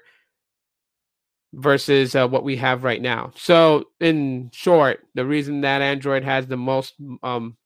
[1.54, 3.32] versus uh, what we have right now.
[3.36, 7.58] So, in short, the reason that Android has the most um,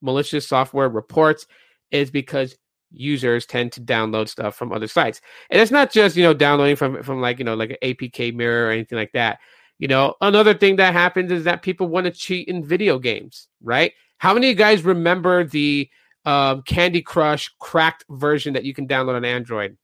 [0.00, 1.46] malicious software reports
[1.90, 2.56] is because
[2.90, 5.20] users tend to download stuff from other sites.
[5.50, 8.34] And it's not just, you know, downloading from from like, you know, like an APK
[8.34, 9.38] mirror or anything like that.
[9.78, 13.48] You know, another thing that happens is that people want to cheat in video games,
[13.62, 13.92] right?
[14.18, 15.88] How many of you guys remember the
[16.24, 19.76] um, Candy Crush cracked version that you can download on Android?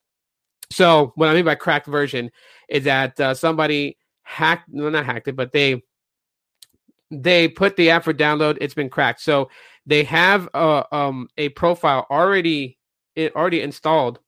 [0.71, 2.31] So, what I mean by cracked version
[2.69, 5.83] is that uh, somebody hacked, no, not hacked it, but they
[7.11, 8.59] they put the app for download.
[8.61, 9.21] It's been cracked.
[9.21, 9.51] So
[9.87, 12.79] they have a um a profile already
[13.15, 14.19] it already installed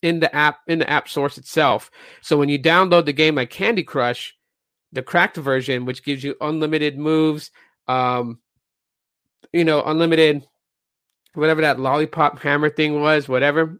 [0.00, 1.90] in the app in the app source itself.
[2.20, 4.36] So when you download the game like Candy Crush,
[4.92, 7.50] the cracked version, which gives you unlimited moves,
[7.86, 8.40] um,
[9.52, 10.46] you know, unlimited
[11.34, 13.78] whatever that lollipop hammer thing was, whatever.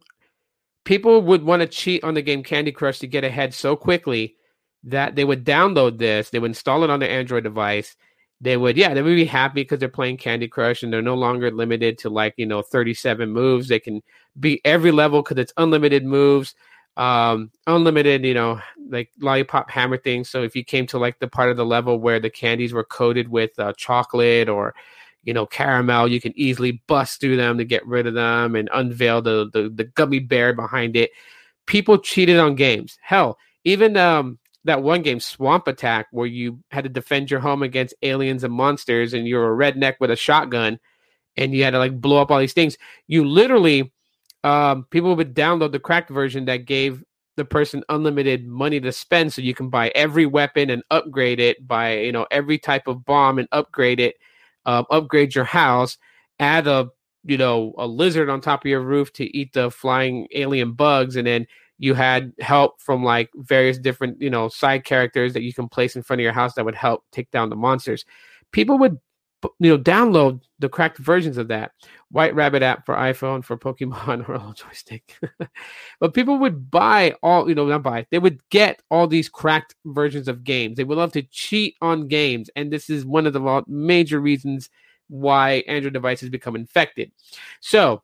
[0.85, 4.37] People would want to cheat on the game Candy Crush to get ahead so quickly
[4.85, 7.97] that they would download this, they would install it on their Android device,
[8.43, 11.15] they would yeah they would be happy because they're playing candy crush and they're no
[11.15, 13.69] longer limited to like you know 37 moves.
[13.69, 14.03] They can
[14.39, 16.55] be every level because it's unlimited moves
[16.99, 20.29] um unlimited you know like lollipop hammer things.
[20.29, 22.85] So if you came to like the part of the level where the candies were
[22.85, 24.75] coated with uh, chocolate or
[25.25, 28.69] you know caramel you can easily bust through them to get rid of them and
[28.73, 31.11] unveil the the, the gummy bear behind it.
[31.67, 32.99] People cheated on games.
[33.03, 37.63] Hell even um that one game, Swamp Attack, where you had to defend your home
[37.63, 40.79] against aliens and monsters, and you're a redneck with a shotgun,
[41.37, 42.79] and you had to like blow up all these things.
[43.09, 43.93] You literally,
[44.45, 47.03] um, people would download the cracked version that gave
[47.37, 51.67] the person unlimited money to spend, so you can buy every weapon and upgrade it,
[51.67, 54.17] buy you know every type of bomb and upgrade it,
[54.67, 55.99] uh, upgrade your house,
[56.39, 56.89] add a
[57.25, 61.17] you know a lizard on top of your roof to eat the flying alien bugs,
[61.17, 61.47] and then
[61.79, 65.97] you had help from like various different you know side characters that you can place
[65.97, 68.05] in front of your house that would help take down the monsters.
[68.53, 68.99] People would
[69.59, 71.73] you know download the cracked versions of that
[72.11, 75.19] white rabbit app for iphone for pokemon or a joystick
[76.01, 79.75] but people would buy all you know not buy they would get all these cracked
[79.87, 83.33] versions of games they would love to cheat on games and this is one of
[83.33, 84.71] the major reasons
[85.09, 87.11] why android devices become infected
[87.61, 88.03] so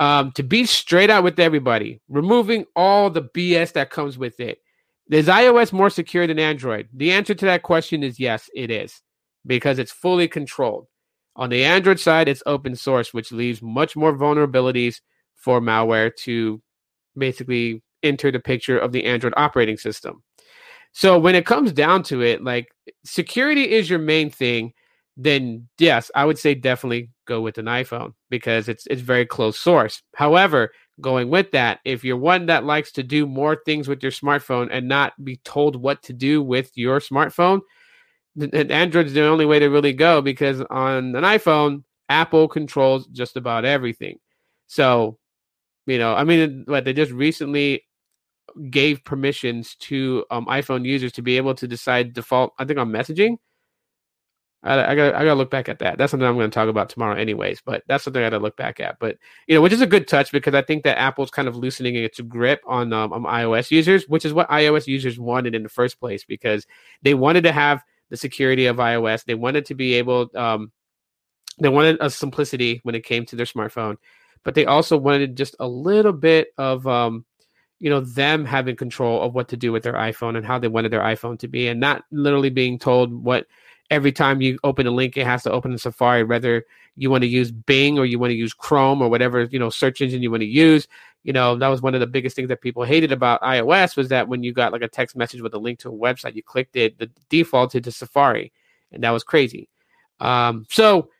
[0.00, 4.62] um, to be straight out with everybody, removing all the BS that comes with it.
[5.10, 6.88] Is iOS more secure than Android?
[6.94, 9.02] The answer to that question is yes, it is,
[9.46, 10.86] because it's fully controlled.
[11.36, 15.00] On the Android side, it's open source, which leaves much more vulnerabilities
[15.36, 16.60] for malware to
[17.16, 20.22] basically enter the picture of the Android operating system.
[20.92, 22.68] So when it comes down to it, like
[23.04, 24.72] security is your main thing,
[25.16, 29.58] then yes, I would say definitely go with an iPhone because it's it's very close
[29.58, 30.02] source.
[30.14, 34.12] However, going with that, if you're one that likes to do more things with your
[34.12, 37.60] smartphone and not be told what to do with your smartphone,
[38.38, 43.64] Android's the only way to really go because on an iPhone, Apple controls just about
[43.64, 44.18] everything.
[44.66, 45.18] So,
[45.86, 47.84] you know, I mean, what they just recently
[48.70, 52.90] gave permissions to um, iPhone users to be able to decide default, I think on
[52.90, 53.36] messaging
[54.62, 55.96] I, I got I got to look back at that.
[55.96, 57.62] That's something I'm going to talk about tomorrow, anyways.
[57.64, 58.98] But that's something I got to look back at.
[58.98, 59.16] But
[59.46, 61.94] you know, which is a good touch because I think that Apple's kind of loosening
[61.96, 65.68] its grip on um, on iOS users, which is what iOS users wanted in the
[65.68, 66.66] first place because
[67.02, 69.24] they wanted to have the security of iOS.
[69.24, 70.72] They wanted to be able, um,
[71.58, 73.96] they wanted a simplicity when it came to their smartphone,
[74.44, 77.24] but they also wanted just a little bit of um,
[77.80, 80.68] you know them having control of what to do with their iphone and how they
[80.68, 83.46] wanted their iphone to be and not literally being told what
[83.90, 86.64] every time you open a link, it has to open in Safari, whether
[86.96, 89.70] you want to use Bing or you want to use Chrome or whatever, you know,
[89.70, 90.86] search engine you want to use.
[91.24, 94.08] You know, that was one of the biggest things that people hated about iOS was
[94.08, 96.42] that when you got like a text message with a link to a website, you
[96.42, 98.52] clicked it, the defaulted to Safari.
[98.92, 99.68] And that was crazy.
[100.20, 101.10] Um, so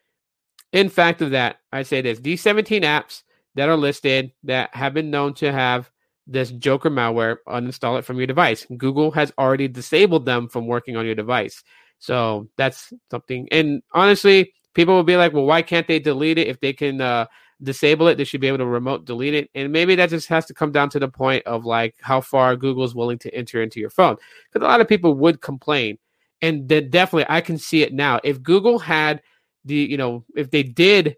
[0.73, 3.23] in fact of that, I say this, these 17 apps
[3.57, 5.91] that are listed that have been known to have
[6.27, 8.67] this Joker malware, uninstall it from your device.
[8.77, 11.65] Google has already disabled them from working on your device.
[12.01, 13.47] So that's something.
[13.53, 17.01] And honestly, people will be like, well, why can't they delete it if they can
[17.01, 17.27] uh,
[17.63, 18.17] disable it?
[18.17, 19.51] They should be able to remote delete it.
[19.55, 22.57] And maybe that just has to come down to the point of like how far
[22.57, 24.17] Google is willing to enter into your phone.
[24.51, 25.99] Because a lot of people would complain.
[26.43, 28.19] And then definitely, I can see it now.
[28.25, 29.21] If Google had
[29.67, 31.17] the, you know, if they did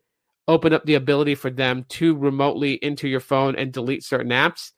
[0.49, 4.73] open up the ability for them to remotely enter your phone and delete certain apps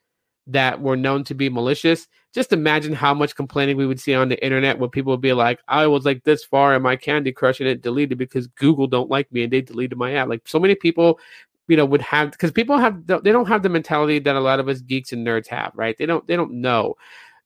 [0.48, 4.28] that were known to be malicious, just imagine how much complaining we would see on
[4.28, 7.30] the internet where people would be like, I was like this far in my Candy
[7.30, 10.28] Crush and it deleted because Google don't like me and they deleted my app.
[10.28, 11.20] Like so many people,
[11.68, 14.58] you know, would have because people have they don't have the mentality that a lot
[14.58, 15.96] of us geeks and nerds have, right?
[15.96, 16.96] They don't they don't know.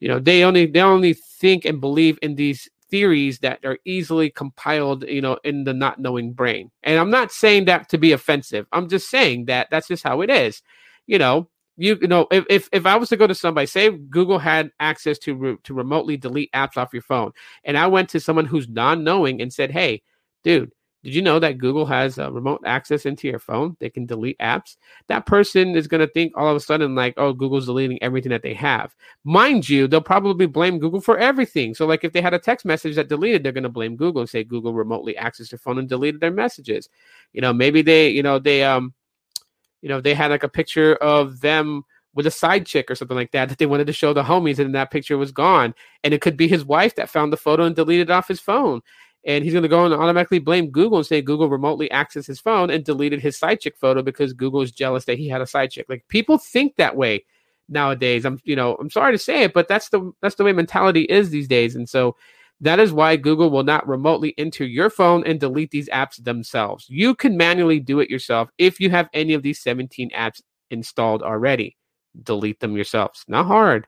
[0.01, 4.31] You know, they only they only think and believe in these theories that are easily
[4.31, 6.71] compiled, you know, in the not knowing brain.
[6.83, 8.67] And I'm not saying that to be offensive.
[8.73, 10.63] I'm just saying that that's just how it is.
[11.07, 11.49] You know,
[11.79, 14.71] you, you know, if, if, if I was to go to somebody, say Google had
[14.81, 17.33] access to re- to remotely delete apps off your phone,
[17.65, 20.03] and I went to someone who's non-knowing and said, "Hey,
[20.45, 20.73] dude,
[21.05, 23.77] did you know that Google has uh, remote access into your phone?
[23.79, 24.77] They can delete apps.
[25.07, 28.31] That person is going to think all of a sudden, like, oh, Google's deleting everything
[28.31, 28.97] that they have.
[29.23, 31.73] Mind you, they'll probably blame Google for everything.
[31.73, 34.23] So, like, if they had a text message that deleted, they're going to blame Google
[34.23, 36.89] and say Google remotely accessed their phone and deleted their messages.
[37.33, 38.93] You know, maybe they, you know, they, um,
[39.83, 41.83] you know, they had like a picture of them
[42.15, 44.59] with a side chick or something like that that they wanted to show the homies,
[44.59, 45.75] and that picture was gone.
[46.05, 48.41] And it could be his wife that found the photo and deleted it off his
[48.41, 48.83] phone
[49.25, 52.41] and he's going to go and automatically blame Google and say Google remotely accessed his
[52.41, 55.47] phone and deleted his side chick photo because Google is jealous that he had a
[55.47, 55.87] side chick.
[55.89, 57.25] Like people think that way
[57.69, 58.25] nowadays.
[58.25, 61.03] I'm you know I'm sorry to say it, but that's the that's the way mentality
[61.03, 62.17] is these days, and so
[62.61, 66.87] that is why Google will not remotely enter your phone and delete these apps themselves.
[66.89, 71.23] You can manually do it yourself if you have any of these 17 apps installed
[71.23, 71.77] already.
[72.23, 73.25] Delete them yourselves.
[73.29, 73.87] Not hard.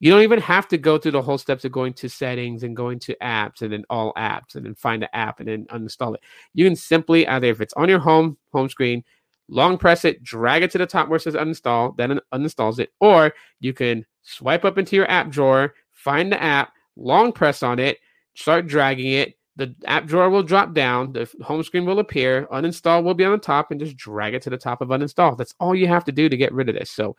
[0.00, 2.76] You don't even have to go through the whole steps of going to settings and
[2.76, 6.14] going to apps and then all apps and then find the app and then uninstall
[6.14, 6.20] it.
[6.52, 9.04] You can simply either if it's on your home home screen,
[9.48, 12.90] long press it, drag it to the top where it says uninstall, then uninstalls it,
[13.00, 17.78] or you can swipe up into your app drawer, find the app, long press on
[17.78, 17.98] it,
[18.34, 19.34] start dragging it.
[19.56, 23.30] The app drawer will drop down, the home screen will appear, uninstall will be on
[23.30, 25.38] the top, and just drag it to the top of uninstall.
[25.38, 26.90] That's all you have to do to get rid of this.
[26.90, 27.14] So,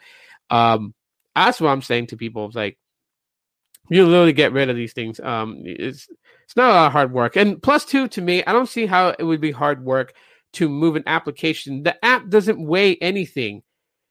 [0.50, 0.94] um,
[1.34, 2.46] that's what I'm saying to people.
[2.46, 2.78] It's like
[3.90, 5.20] you literally get rid of these things.
[5.20, 6.08] Um, it's
[6.44, 7.36] it's not a lot of hard work.
[7.36, 10.14] And plus two to me, I don't see how it would be hard work
[10.54, 11.84] to move an application.
[11.84, 13.64] The app doesn't weigh anything.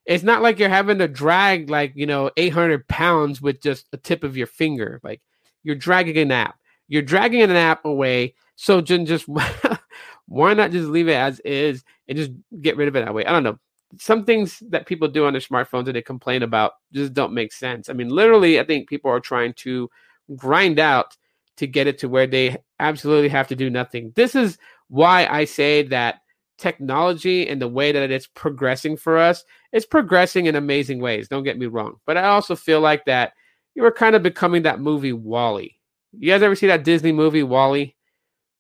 [0.06, 3.96] It's not like you're having to drag like you know 800 pounds with just a
[3.96, 5.00] tip of your finger.
[5.02, 5.22] Like
[5.64, 6.56] you're dragging an app.
[6.86, 8.34] You're dragging an app away.
[8.56, 9.26] So just
[10.26, 13.26] why not just leave it as is and just get rid of it that way?
[13.26, 13.58] I don't know
[13.98, 17.52] some things that people do on their smartphones and they complain about just don't make
[17.52, 17.88] sense.
[17.88, 19.88] I mean, literally, I think people are trying to
[20.36, 21.16] grind out
[21.58, 24.12] to get it to where they absolutely have to do nothing.
[24.16, 26.20] This is why I say that
[26.58, 31.26] technology and the way that it's progressing for us it's progressing in amazing ways.
[31.26, 31.96] Don't get me wrong.
[32.06, 33.32] But I also feel like that
[33.74, 35.78] you are kind of becoming that movie WALL-E.
[36.12, 37.94] You guys ever see that Disney movie WALL-E?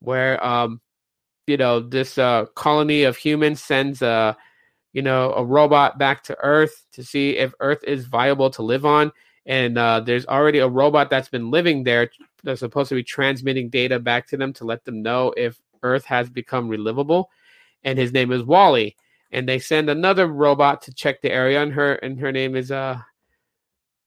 [0.00, 0.80] Where um,
[1.46, 4.36] you know, this uh colony of humans sends a
[4.94, 8.86] you know, a robot back to Earth to see if Earth is viable to live
[8.86, 9.12] on.
[9.44, 12.10] And uh, there's already a robot that's been living there
[12.44, 16.04] that's supposed to be transmitting data back to them to let them know if Earth
[16.04, 17.26] has become relivable.
[17.82, 18.96] And his name is WALL-E.
[19.32, 22.70] And they send another robot to check the area, and her and her name is
[22.70, 23.00] uh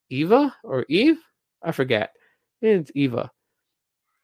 [0.09, 1.19] Eva or Eve,
[1.63, 2.13] I forget.
[2.61, 3.31] It's Eva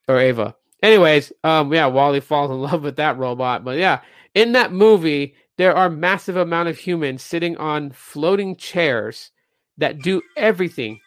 [0.08, 0.56] or Ava.
[0.82, 3.63] Anyways, um, yeah, WALL-E falls in love with that robot.
[3.63, 4.02] But yeah,
[4.36, 9.31] in that movie, there are massive amount of humans sitting on floating chairs
[9.77, 11.00] that do everything.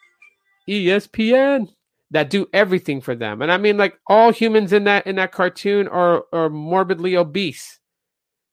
[0.68, 1.68] ESPN
[2.10, 3.42] that do everything for them.
[3.42, 7.78] And I mean like all humans in that in that cartoon are are morbidly obese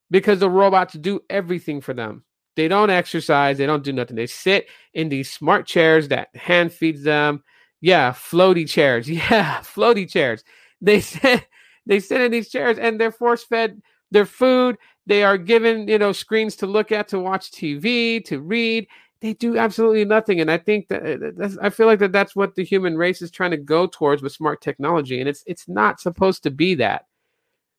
[0.10, 2.24] because the robots do everything for them.
[2.56, 4.16] They don't exercise, they don't do nothing.
[4.16, 7.44] They sit in these smart chairs that hand feeds them.
[7.82, 9.10] Yeah, floaty chairs.
[9.10, 10.44] Yeah, floaty chairs.
[10.82, 11.48] They sit
[11.86, 13.82] they sit in these chairs and they're force fed
[14.12, 18.40] their food they are given, you know, screens to look at, to watch TV, to
[18.40, 18.88] read.
[19.20, 21.04] They do absolutely nothing, and I think that
[21.42, 24.22] uh, I feel like that that's what the human race is trying to go towards
[24.22, 27.08] with smart technology, and it's it's not supposed to be that.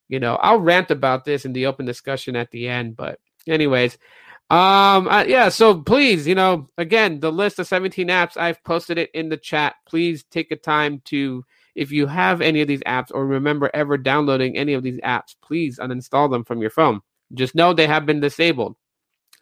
[0.08, 3.98] You know, I'll rant about this in the open discussion at the end, but anyways,
[4.50, 5.48] um, uh, yeah.
[5.48, 9.36] So please, you know, again, the list of 17 apps I've posted it in the
[9.36, 9.76] chat.
[9.86, 13.98] Please take a time to if you have any of these apps or remember ever
[13.98, 17.00] downloading any of these apps, please uninstall them from your phone.
[17.32, 18.76] Just know they have been disabled.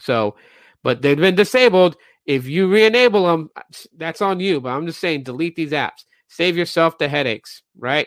[0.01, 0.37] So,
[0.83, 1.97] but they've been disabled.
[2.25, 3.51] If you re-enable them,
[3.97, 4.61] that's on you.
[4.61, 6.05] But I'm just saying, delete these apps.
[6.29, 8.07] Save yourself the headaches, right?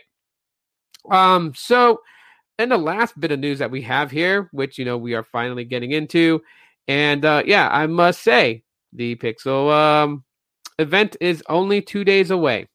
[1.12, 1.54] Um.
[1.56, 2.02] So,
[2.58, 5.24] and the last bit of news that we have here, which you know we are
[5.24, 6.42] finally getting into,
[6.88, 8.64] and uh, yeah, I must say
[8.94, 10.24] the Pixel um,
[10.80, 12.68] event is only two days away.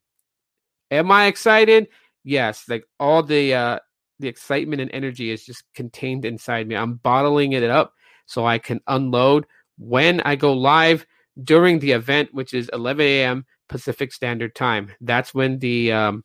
[0.90, 1.88] Am I excited?
[2.24, 2.64] Yes.
[2.68, 3.78] Like all the uh,
[4.18, 6.76] the excitement and energy is just contained inside me.
[6.76, 7.94] I'm bottling it up
[8.26, 9.46] so I can unload
[9.78, 11.06] when I go live
[11.42, 13.46] during the event, which is 11 a.m.
[13.68, 14.90] Pacific Standard Time.
[15.00, 16.24] That's when the um,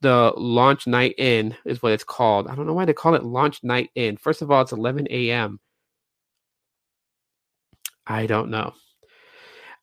[0.00, 2.48] the launch night in is what it's called.
[2.48, 4.16] I don't know why they call it launch night in.
[4.16, 5.60] First of all, it's 11 a.m.
[8.08, 8.72] I don't know.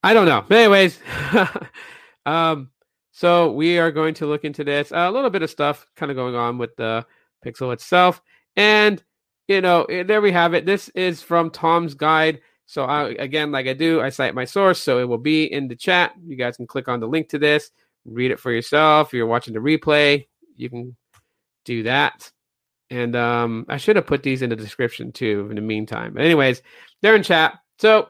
[0.04, 0.44] I don't know.
[0.50, 1.00] Anyways,
[2.26, 2.72] um,
[3.12, 4.92] so we are going to look into this.
[4.92, 7.06] A little bit of stuff kind of going on with the
[7.46, 8.22] Pixel itself,
[8.56, 9.02] and
[9.48, 10.66] you know, eh, there we have it.
[10.66, 12.42] This is from Tom's guide.
[12.66, 15.68] So I, again, like I do, I cite my source, so it will be in
[15.68, 16.14] the chat.
[16.26, 17.70] You guys can click on the link to this,
[18.06, 19.10] read it for yourself.
[19.10, 20.96] If you're watching the replay, you can
[21.64, 22.32] do that.
[22.90, 25.48] And um, I should have put these in the description too.
[25.50, 26.62] In the meantime, but anyways,
[27.02, 27.60] they're in chat.
[27.80, 28.10] So,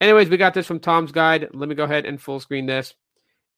[0.00, 1.48] anyways, we got this from Tom's guide.
[1.52, 2.94] Let me go ahead and full screen this.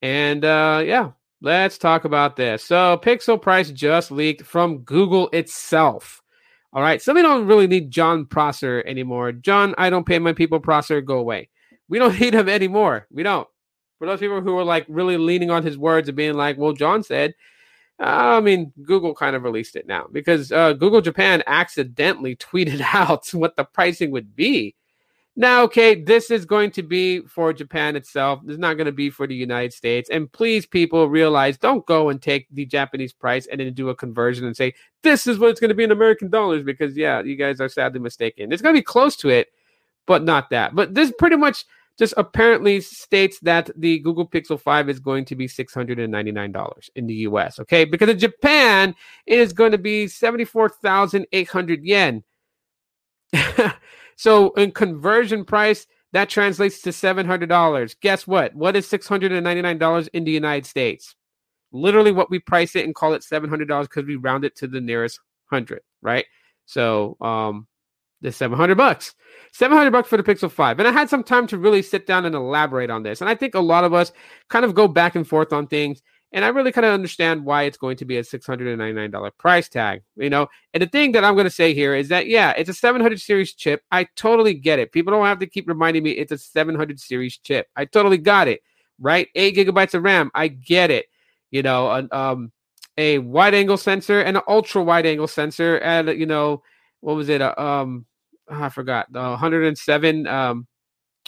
[0.03, 2.65] And uh, yeah, let's talk about this.
[2.65, 6.23] So, Pixel price just leaked from Google itself.
[6.73, 7.01] All right.
[7.01, 9.33] So we don't really need Jon Prosser anymore.
[9.33, 11.49] Jon, I don't pay my people Prosser, go away.
[11.89, 13.07] We don't need him anymore.
[13.11, 13.49] We don't.
[13.99, 16.73] For those people who are like really leaning on his words and being like, well,
[16.73, 17.35] Jon said,
[18.01, 22.81] uh, I mean, Google kind of released it now because uh, Google Japan accidentally tweeted
[22.95, 24.77] out what the pricing would be
[25.39, 28.41] now, okay, this is going to be for Japan itself.
[28.49, 30.11] It's not going to be for the United States.
[30.11, 33.95] And please, people, realize don't go and take the Japanese price and then do a
[33.95, 34.75] conversion and say,
[35.05, 37.69] this is what it's going to be in American dollars because, yeah, you guys are
[37.69, 38.51] sadly mistaken.
[38.53, 39.53] It's going to be close to it,
[40.09, 40.75] but not that.
[40.75, 41.65] But this pretty much
[42.01, 47.15] just apparently states that the Google Pixel 5 is going to be $699 in the
[47.15, 47.85] US, okay?
[47.85, 48.93] Because in Japan,
[49.25, 52.25] it is going to be 74,800 yen.
[54.19, 57.97] So in conversion price, that translates to $700.
[58.01, 58.53] Guess what?
[58.53, 61.15] What is $699 in the United States?
[61.71, 64.81] Literally what we price it and call it $700 because we round it to the
[64.81, 65.21] nearest
[65.51, 66.27] 100, right?
[66.67, 67.69] So um
[68.21, 69.15] the 700 bucks.
[69.53, 70.81] 700 bucks for the Pixel 5.
[70.81, 73.21] And I had some time to really sit down and elaborate on this.
[73.21, 74.11] And I think a lot of us
[74.49, 76.03] kind of go back and forth on things
[76.33, 80.03] and I really kind of understand why it's going to be a $699 price tag,
[80.17, 80.49] you know.
[80.75, 83.19] And the thing that I'm going to say here is that, yeah, it's a 700
[83.19, 83.83] series chip.
[83.91, 84.93] I totally get it.
[84.93, 87.69] People don't have to keep reminding me it's a 700 series chip.
[87.77, 88.63] I totally got it,
[89.01, 89.29] right?
[89.35, 90.31] Eight gigabytes of RAM.
[90.35, 91.07] I get it.
[91.51, 92.53] You know, an, um,
[92.99, 95.79] a wide angle sensor and an ultra wide angle sensor.
[95.79, 96.63] And, you know,
[97.01, 97.41] what was it?
[97.41, 98.05] Uh, um,
[98.51, 100.67] oh, I forgot the 107, um,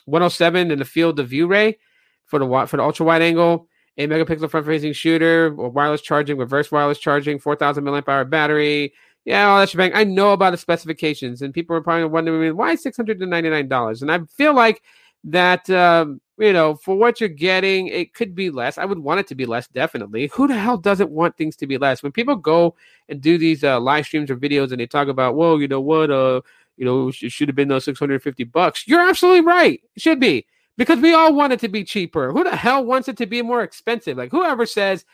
[0.04, 1.78] 107 in the field of view ray
[2.26, 6.70] for the for the ultra wide angle 8 megapixel front facing shooter, wireless charging, reverse
[6.70, 8.92] wireless charging, 4,000 milliamp hour battery.
[9.24, 9.92] Yeah, all that shebang.
[9.94, 14.02] I know about the specifications, and people are probably wondering why $699.
[14.02, 14.82] And I feel like
[15.24, 18.78] that, um, you know, for what you're getting, it could be less.
[18.78, 20.30] I would want it to be less, definitely.
[20.32, 22.02] Who the hell doesn't want things to be less?
[22.02, 22.76] When people go
[23.10, 25.82] and do these uh, live streams or videos and they talk about, well, you know
[25.82, 26.40] what, uh,
[26.78, 28.88] you know, it should have been those 650 bucks.
[28.88, 29.82] You're absolutely right.
[29.94, 30.46] It should be
[30.80, 32.32] because we all want it to be cheaper.
[32.32, 34.16] Who the hell wants it to be more expensive?
[34.16, 35.04] Like whoever says,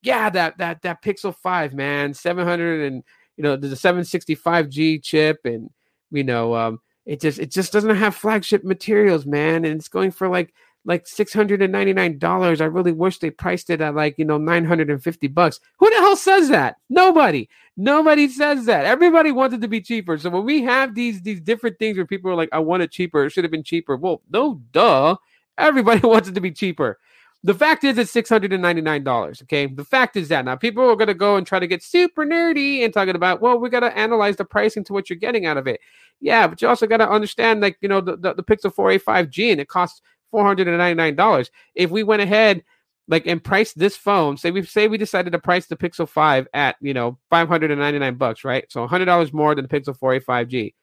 [0.00, 3.02] yeah, that that that Pixel 5, man, 700 and
[3.36, 5.70] you know, there's a 765G chip and
[6.12, 10.12] you know, um it just it just doesn't have flagship materials, man, and it's going
[10.12, 10.54] for like
[10.88, 12.60] like $699.
[12.60, 15.60] I really wish they priced it at like, you know, 950 bucks.
[15.76, 16.76] Who the hell says that?
[16.88, 17.50] Nobody.
[17.76, 18.86] Nobody says that.
[18.86, 20.16] Everybody wanted to be cheaper.
[20.16, 22.90] So when we have these these different things where people are like, I want it
[22.90, 23.96] cheaper, it should have been cheaper.
[23.96, 25.16] Well, no duh.
[25.58, 26.98] Everybody wants it to be cheaper.
[27.44, 29.42] The fact is, it's $699.
[29.42, 29.66] Okay.
[29.66, 32.24] The fact is that now people are going to go and try to get super
[32.24, 35.46] nerdy and talking about, well, we got to analyze the pricing to what you're getting
[35.46, 35.80] out of it.
[36.20, 36.48] Yeah.
[36.48, 39.52] But you also got to understand, like, you know, the, the, the Pixel 4a 5G
[39.52, 40.02] and it costs
[40.34, 41.50] $499.
[41.74, 42.64] If we went ahead
[43.08, 46.48] like and priced this phone, say we say we decided to price the Pixel 5
[46.52, 48.70] at, you know, 599 bucks, right?
[48.70, 50.74] So $100 more than the Pixel 4a 5G.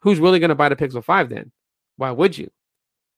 [0.00, 1.52] Who's really going to buy the Pixel 5 then?
[1.96, 2.50] Why would you?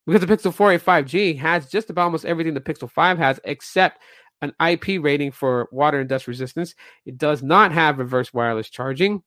[0.07, 4.03] Because the Pixel 4a 5G has just about almost everything the Pixel 5 has except
[4.43, 6.75] an IP rating for water and dust resistance.
[7.07, 9.23] It does not have reverse wireless charging.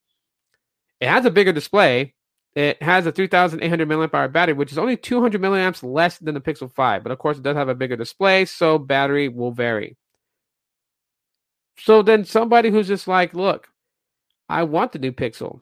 [1.00, 2.14] It has a bigger display,
[2.58, 6.42] it has a 3,800 milliamp hour battery, which is only 200 milliamps less than the
[6.42, 7.04] Pixel 5.
[7.04, 9.96] But of course, it does have a bigger display, so battery will vary.
[11.78, 13.68] So then somebody who's just like, look,
[14.50, 15.62] I want the new Pixel.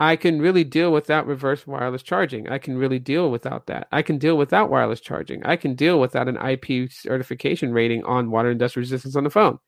[0.00, 2.48] I can really deal without reverse wireless charging.
[2.48, 3.86] I can really deal without that.
[3.92, 5.46] I can deal without wireless charging.
[5.46, 9.30] I can deal without an IP certification rating on water and dust resistance on the
[9.30, 9.60] phone.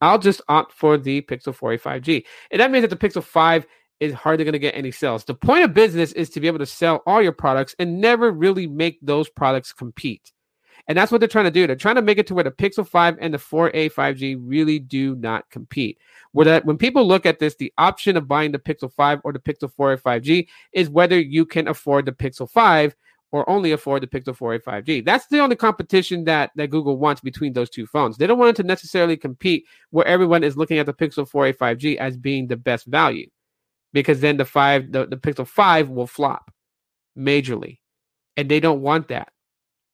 [0.00, 2.24] I'll just opt for the Pixel 4a 5G.
[2.50, 3.66] And that means that the Pixel 5
[4.00, 5.24] is hardly going to get any sales.
[5.24, 8.32] The point of business is to be able to sell all your products and never
[8.32, 10.32] really make those products compete.
[10.88, 11.66] And that's what they're trying to do.
[11.66, 14.78] They're trying to make it to where the Pixel 5 and the 4a 5G really
[14.78, 15.98] do not compete.
[16.32, 19.32] Where that when people look at this, the option of buying the Pixel 5 or
[19.32, 22.94] the Pixel 4a 5G is whether you can afford the Pixel 5
[23.32, 25.04] or only afford the Pixel 4a 5G.
[25.04, 28.16] That's the only competition that, that Google wants between those two phones.
[28.16, 31.56] They don't want it to necessarily compete where everyone is looking at the Pixel 4a
[31.56, 33.28] 5G as being the best value,
[33.92, 36.50] because then the five the, the Pixel 5 will flop
[37.16, 37.78] majorly.
[38.36, 39.32] And they don't want that.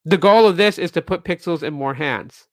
[0.05, 2.47] The goal of this is to put pixels in more hands.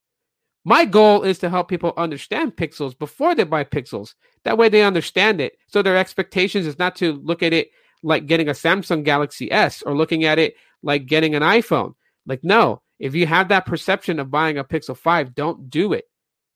[0.65, 4.13] My goal is to help people understand pixels before they buy pixels.
[4.45, 5.53] That way they understand it.
[5.67, 7.69] So their expectations is not to look at it
[8.01, 11.95] like getting a Samsung Galaxy S or looking at it like getting an iPhone.
[12.25, 16.05] Like, no, if you have that perception of buying a Pixel 5, don't do it.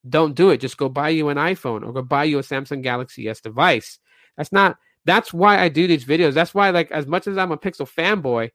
[0.07, 0.61] Don't do it.
[0.61, 3.99] Just go buy you an iPhone or go buy you a Samsung Galaxy S device.
[4.37, 6.33] That's not, that's why I do these videos.
[6.33, 8.51] That's why, like, as much as I'm a Pixel fanboy,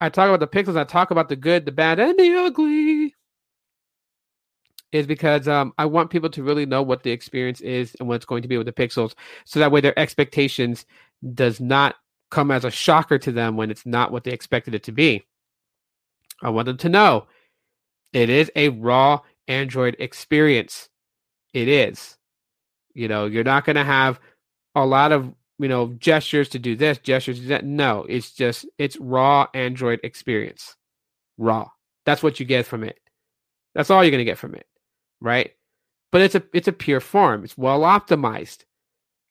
[0.00, 3.14] I talk about the pixels, I talk about the good, the bad, and the ugly
[4.92, 8.16] is because um, I want people to really know what the experience is and what
[8.16, 10.86] it's going to be with the pixels, so that way their expectations
[11.34, 11.96] does not
[12.30, 15.26] come as a shocker to them when it's not what they expected it to be.
[16.42, 17.26] I want them to know
[18.12, 20.88] it is a raw Android experience.
[21.52, 22.16] It is.
[22.94, 24.20] You know, you're not going to have
[24.76, 27.64] a lot of you know gestures to do this, gestures to do that.
[27.64, 30.76] No, it's just it's raw Android experience.
[31.38, 31.68] Raw.
[32.04, 33.00] That's what you get from it.
[33.74, 34.66] That's all you're going to get from it
[35.20, 35.52] right?
[36.12, 37.44] But it's a it's a pure form.
[37.44, 38.64] It's well optimized,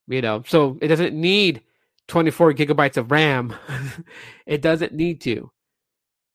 [0.08, 0.44] you know.
[0.48, 1.62] So it doesn't need
[2.08, 3.56] 24 gigabytes of RAM.
[4.46, 5.52] it doesn't need to.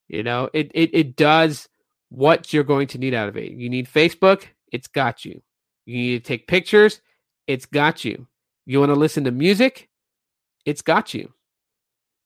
[0.09, 1.69] You know, it, it it does
[2.09, 3.53] what you're going to need out of it.
[3.53, 5.43] You need Facebook, it's got you.
[5.87, 7.01] You need to take pictures,
[7.47, 8.27] it's got you.
[8.67, 9.89] You want to listen to music,
[10.65, 11.33] it's got you.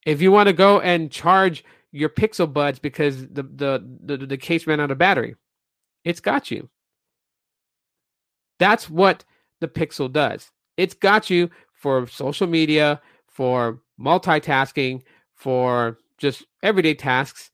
[0.04, 4.36] If you want to go and charge your Pixel Buds because the the the, the
[4.36, 5.36] case ran out of battery,
[6.04, 6.68] it's got you.
[8.58, 9.24] That's what
[9.60, 10.50] the Pixel does.
[10.76, 15.02] It's got you for social media, for multitasking,
[15.34, 17.50] for just everyday tasks.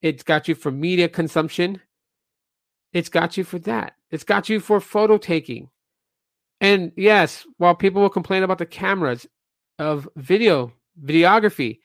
[0.00, 1.80] It's got you for media consumption.
[2.92, 3.94] It's got you for that.
[4.10, 5.70] It's got you for photo taking.
[6.62, 9.26] And yes, while people will complain about the cameras
[9.80, 10.72] of video,
[11.04, 11.80] videography,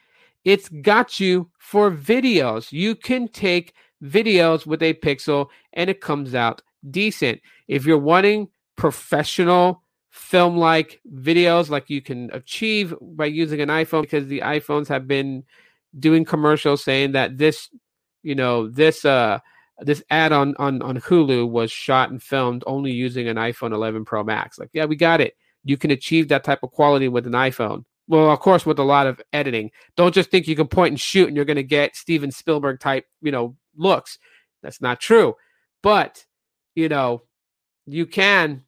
[0.46, 2.72] it's got you for videos.
[2.72, 3.74] You can take
[4.04, 6.62] videos with a Pixel and it comes out
[6.92, 7.42] decent.
[7.68, 14.04] If you're wanting professional film like videos like you can achieve by using an iPhone
[14.04, 15.44] because the iPhones have been
[16.00, 17.70] doing commercials saying that this
[18.24, 19.40] you know this uh
[19.80, 24.06] this ad on on on Hulu was shot and filmed only using an iPhone 11
[24.06, 24.58] Pro Max.
[24.58, 25.36] Like yeah we got it.
[25.64, 27.86] You can achieve that type of quality with an iPhone.
[28.08, 29.72] Well of course with a lot of editing.
[29.96, 32.80] Don't just think you can point and shoot and you're going to get Steven Spielberg
[32.80, 34.18] type you know looks.
[34.64, 35.36] That's not true.
[35.84, 36.26] But
[36.76, 37.22] you know
[37.86, 38.64] you can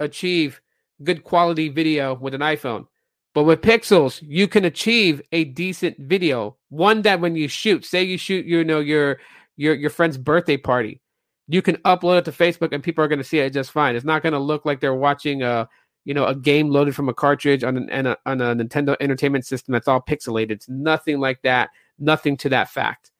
[0.00, 0.60] achieve
[1.02, 2.86] good quality video with an iPhone.
[3.34, 6.56] But with Pixels, you can achieve a decent video.
[6.70, 9.20] One that when you shoot, say you shoot, you know, your
[9.58, 11.02] your your friend's birthday party,
[11.48, 13.96] you can upload it to Facebook and people are going to see it just fine.
[13.96, 15.68] It's not going to look like they're watching a
[16.04, 19.44] you know a game loaded from a cartridge on an, a, on a Nintendo Entertainment
[19.44, 20.52] System that's all pixelated.
[20.52, 21.68] It's nothing like that.
[21.98, 23.10] Nothing to that fact.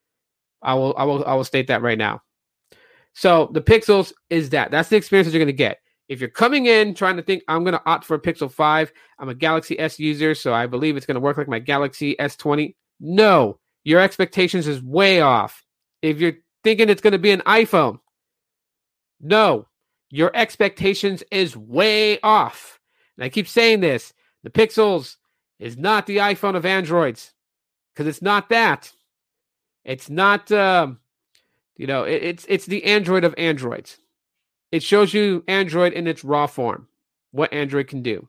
[0.63, 2.23] I will I will I will state that right now.
[3.13, 4.71] So the Pixels is that.
[4.71, 5.79] That's the experience that you're going to get.
[6.09, 8.93] If you're coming in trying to think, I'm going to opt for a Pixel 5,
[9.19, 12.17] I'm a Galaxy S user, so I believe it's going to work like my Galaxy
[12.19, 12.77] S20.
[13.01, 15.65] No, your expectations is way off.
[16.03, 18.01] If you're thinking it's going to be an iPhone,
[19.21, 19.67] no,
[20.11, 22.79] your expectations is way off.
[23.17, 25.17] And I keep saying this the Pixels
[25.59, 27.33] is not the iPhone of Androids
[27.93, 28.93] because it's not that.
[29.85, 31.01] It's not, um,
[31.77, 33.99] you know, it, it's it's the Android of Androids.
[34.71, 36.89] It shows you Android in its raw form,
[37.33, 38.29] what Android can do.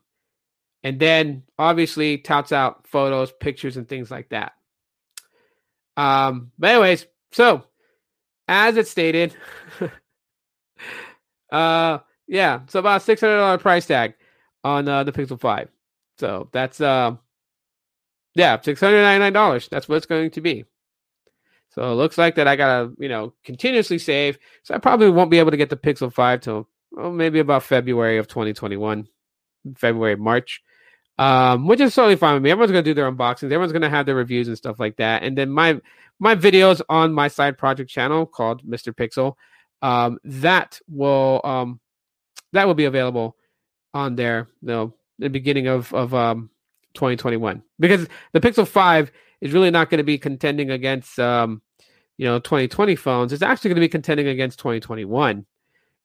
[0.83, 4.53] And then obviously touts out photos, pictures, and things like that.
[5.97, 7.63] Um, but anyways, so
[8.47, 9.35] as it stated,
[11.51, 14.13] uh yeah, so about six hundred dollar price tag
[14.63, 15.69] on uh, the Pixel 5.
[16.17, 17.15] So that's uh
[18.35, 19.67] yeah, six hundred ninety nine dollars.
[19.69, 20.65] That's what it's going to be.
[21.71, 24.39] So it looks like that I gotta, you know, continuously save.
[24.63, 27.63] So I probably won't be able to get the Pixel 5 till well, maybe about
[27.63, 29.07] February of 2021,
[29.77, 30.61] February, March.
[31.19, 32.49] Um, which is totally fine with me.
[32.49, 35.21] Everyone's gonna do their unboxings, everyone's gonna have their reviews and stuff like that.
[35.21, 35.79] And then my
[36.17, 38.93] my videos on my side project channel called Mr.
[38.93, 39.35] Pixel,
[39.81, 41.81] um, that will um
[42.53, 43.35] that will be available
[43.93, 46.49] on there, you know, the beginning of of um
[46.93, 47.63] 2021.
[47.79, 49.11] Because the Pixel 5
[49.41, 51.61] is really not going to be contending against um,
[52.17, 53.33] you know 2020 phones.
[53.33, 55.45] It's actually going to be contending against 2021,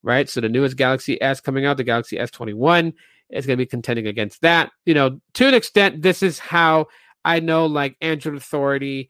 [0.03, 0.29] right?
[0.29, 2.93] So the newest Galaxy S coming out, the Galaxy S21,
[3.29, 4.71] is going to be contending against that.
[4.85, 6.87] You know, to an extent, this is how
[7.23, 9.09] I know like Android Authority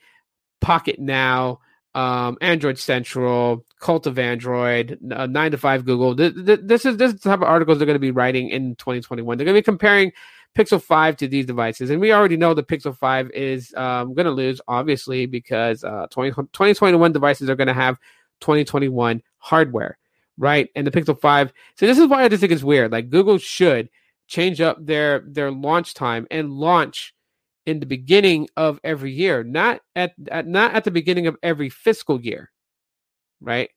[0.63, 1.59] Pocketnow,
[1.93, 6.15] um, Android Central, Cult of Android, uh, Nine to Five Google.
[6.15, 8.75] This, this is this is the type of articles they're going to be writing in
[8.75, 9.37] 2021.
[9.37, 10.11] They're going to be comparing
[10.55, 14.25] Pixel 5 to these devices, and we already know the Pixel 5 is um, going
[14.25, 17.99] to lose, obviously, because uh, 20, 2021 devices are going to have
[18.39, 19.97] 2021 hardware,
[20.37, 20.69] right?
[20.75, 21.53] And the Pixel 5.
[21.75, 22.91] So this is why I just think it's weird.
[22.91, 23.89] Like Google should
[24.27, 27.13] change up their their launch time and launch
[27.65, 31.69] in the beginning of every year, not at, at not at the beginning of every
[31.69, 32.51] fiscal year,
[33.41, 33.69] right?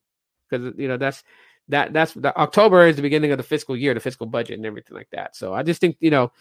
[0.49, 1.25] Because you know that's
[1.69, 4.67] that that's the October is the beginning of the fiscal year, the fiscal budget, and
[4.67, 5.37] everything like that.
[5.37, 6.33] So I just think you know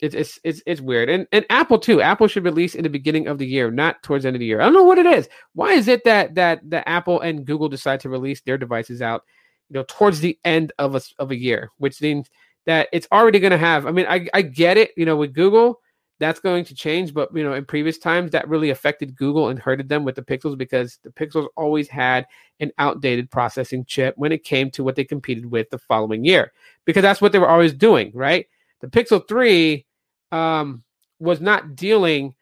[0.00, 2.00] it's it's it's, it's weird, and and Apple too.
[2.02, 4.46] Apple should release in the beginning of the year, not towards the end of the
[4.46, 4.60] year.
[4.60, 5.28] I don't know what it is.
[5.54, 9.22] Why is it that that that Apple and Google decide to release their devices out,
[9.70, 12.28] you know, towards the end of a of a year, which means
[12.66, 13.86] that it's already going to have.
[13.86, 15.80] I mean, I I get it, you know, with Google
[16.20, 17.12] that's going to change.
[17.12, 20.22] But you know, in previous times, that really affected Google and hurted them with the
[20.22, 22.26] Pixels because the Pixels always had
[22.60, 26.52] an outdated processing chip when it came to what they competed with the following year,
[26.84, 28.46] because that's what they were always doing, right?
[28.80, 29.86] The Pixel Three
[30.30, 30.82] um,
[31.18, 32.34] was not dealing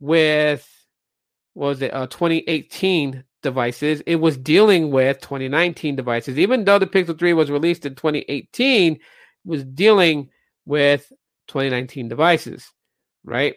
[0.00, 0.68] with
[1.54, 4.02] what was it uh, 2018 devices.
[4.06, 8.98] It was dealing with 2019 devices, even though the Pixel 3 was released in 2018,
[9.44, 10.30] was dealing
[10.64, 11.10] with
[11.48, 12.70] 2019 devices
[13.24, 13.54] right?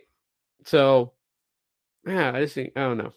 [0.65, 1.13] So,
[2.05, 3.13] yeah, I just think I don't know.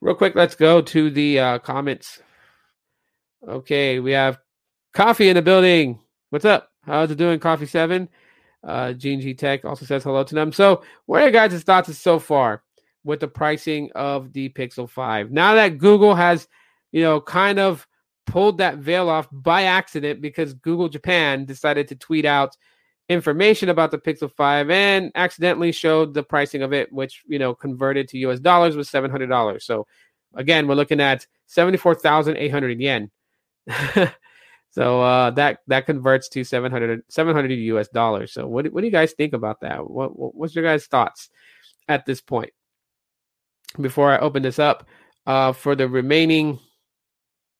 [0.00, 2.20] Real quick, let's go to the uh, comments.
[3.46, 4.38] Okay, we have
[4.94, 5.98] coffee in the building.
[6.30, 6.70] What's up?
[6.84, 8.08] How's it doing, Coffee Seven?
[8.62, 10.52] Uh, Gene G Tech also says hello to them.
[10.52, 12.62] So, what are your guys' thoughts so far
[13.04, 15.30] with the pricing of the Pixel Five?
[15.30, 16.46] Now that Google has,
[16.92, 17.86] you know, kind of
[18.28, 22.56] pulled that veil off by accident because Google Japan decided to tweet out
[23.08, 27.54] information about the Pixel 5 and accidentally showed the pricing of it, which, you know,
[27.54, 29.62] converted to US dollars was $700.
[29.62, 29.86] So
[30.34, 33.10] again, we're looking at 74,800 yen.
[34.70, 38.32] so uh, that that converts to 700 700 US dollars.
[38.32, 39.88] So what, what do you guys think about that?
[39.88, 41.30] What, what's your guys' thoughts
[41.88, 42.52] at this point?
[43.80, 44.86] Before I open this up
[45.26, 46.58] uh, for the remaining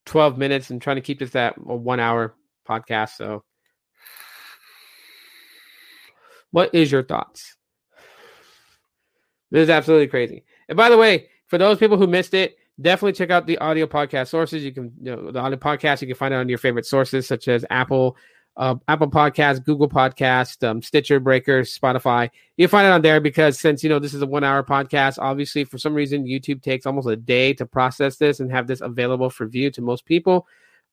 [0.08, 2.34] 12 minutes and trying to keep this at a one hour
[2.68, 3.10] podcast.
[3.10, 3.44] So
[6.50, 7.56] what is your thoughts?
[9.50, 10.44] This is absolutely crazy.
[10.68, 13.86] And by the way, for those people who missed it, definitely check out the audio
[13.86, 14.64] podcast sources.
[14.64, 17.26] You can, you know, the audio podcast, you can find it on your favorite sources
[17.26, 18.16] such as Apple,
[18.58, 22.28] uh, Apple Podcast, Google Podcast, um, Stitcher, Breaker, Spotify.
[22.56, 25.62] You'll find it on there because since you know this is a one-hour podcast, obviously
[25.62, 29.30] for some reason YouTube takes almost a day to process this and have this available
[29.30, 30.46] for view to most people.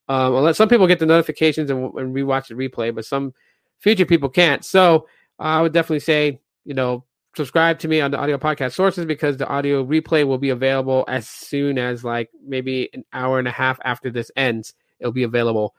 [0.07, 3.34] Um, unless some people get the notifications and, and rewatch the replay, but some
[3.80, 4.63] future people can't.
[4.63, 5.07] So
[5.39, 7.03] I would definitely say, you know,
[7.36, 11.03] subscribe to me on the audio podcast sources because the audio replay will be available
[11.07, 14.76] as soon as like maybe an hour and a half after this ends.
[14.99, 15.74] It'll be available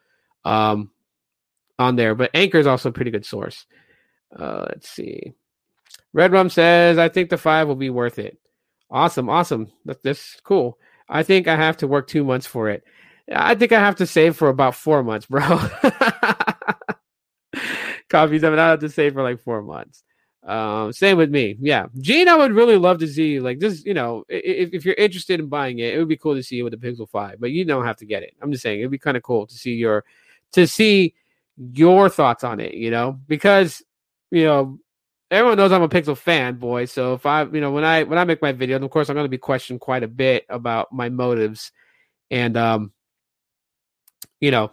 [0.45, 0.91] um,
[1.79, 2.15] on there.
[2.15, 3.67] But Anchor is also a pretty good source.
[4.35, 5.35] Uh, let's see.
[6.13, 8.39] Red Rum says, I think the five will be worth it.
[8.91, 9.71] Awesome, awesome.
[9.85, 10.79] That's, that's cool.
[11.09, 12.85] I think I have to work two months for it.
[13.33, 15.43] I think I have to save for about four months, bro.
[18.09, 18.45] coffees.
[18.45, 20.03] I mean, I have to save for like four months.
[20.45, 21.57] Um, same with me.
[21.61, 21.87] Yeah.
[21.99, 25.41] Gene, I would really love to see like this, you know, if, if you're interested
[25.41, 27.51] in buying it, it would be cool to see you with the Pixel 5, but
[27.51, 28.35] you don't have to get it.
[28.41, 30.05] I'm just saying it'd be kind of cool to see your
[30.53, 31.15] to see
[31.57, 33.83] your thoughts on it, you know, because
[34.31, 34.79] you know,
[35.31, 36.85] everyone knows I'm a Pixel fan, boy.
[36.87, 39.17] So if I, you know, when I when I make my video, of course I'm
[39.17, 41.73] gonna be questioned quite a bit about my motives.
[42.31, 42.93] And um,
[44.41, 44.73] you know,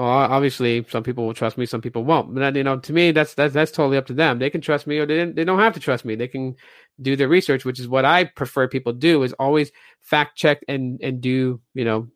[0.00, 2.34] well, obviously, some people will trust me, some people won't.
[2.34, 4.38] But you know, to me, that's that's that's totally up to them.
[4.38, 6.14] They can trust me, or they they don't have to trust me.
[6.14, 6.56] They can
[7.02, 9.22] do their research, which is what I prefer people do.
[9.22, 9.70] Is always
[10.00, 12.08] fact check and and do you know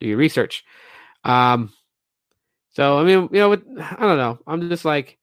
[0.00, 0.64] do your research.
[1.24, 1.72] Um,
[2.72, 4.38] so I mean, you know, I don't know.
[4.46, 5.18] I'm just like,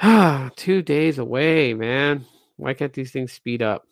[0.00, 2.24] ah, two days away, man.
[2.56, 3.86] Why can't these things speed up?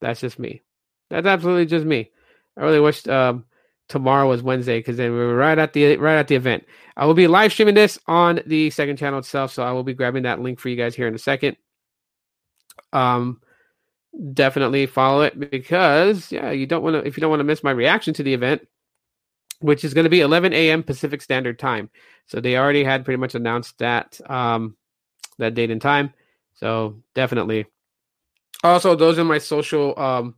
[0.00, 0.62] That's just me.
[1.10, 2.10] That's absolutely just me.
[2.56, 3.44] I really wish um
[3.88, 6.64] tomorrow was Wednesday because then we were right at the right at the event.
[6.96, 9.94] I will be live streaming this on the second channel itself, so I will be
[9.94, 11.56] grabbing that link for you guys here in a second.
[12.92, 13.40] Um,
[14.32, 17.64] definitely follow it because yeah, you don't want to if you don't want to miss
[17.64, 18.66] my reaction to the event,
[19.64, 20.82] which is going to be 11 a.m.
[20.82, 21.88] Pacific Standard Time.
[22.26, 24.76] So they already had pretty much announced that um
[25.38, 26.12] that date and time.
[26.52, 27.64] So definitely.
[28.62, 30.34] Also, those are my social um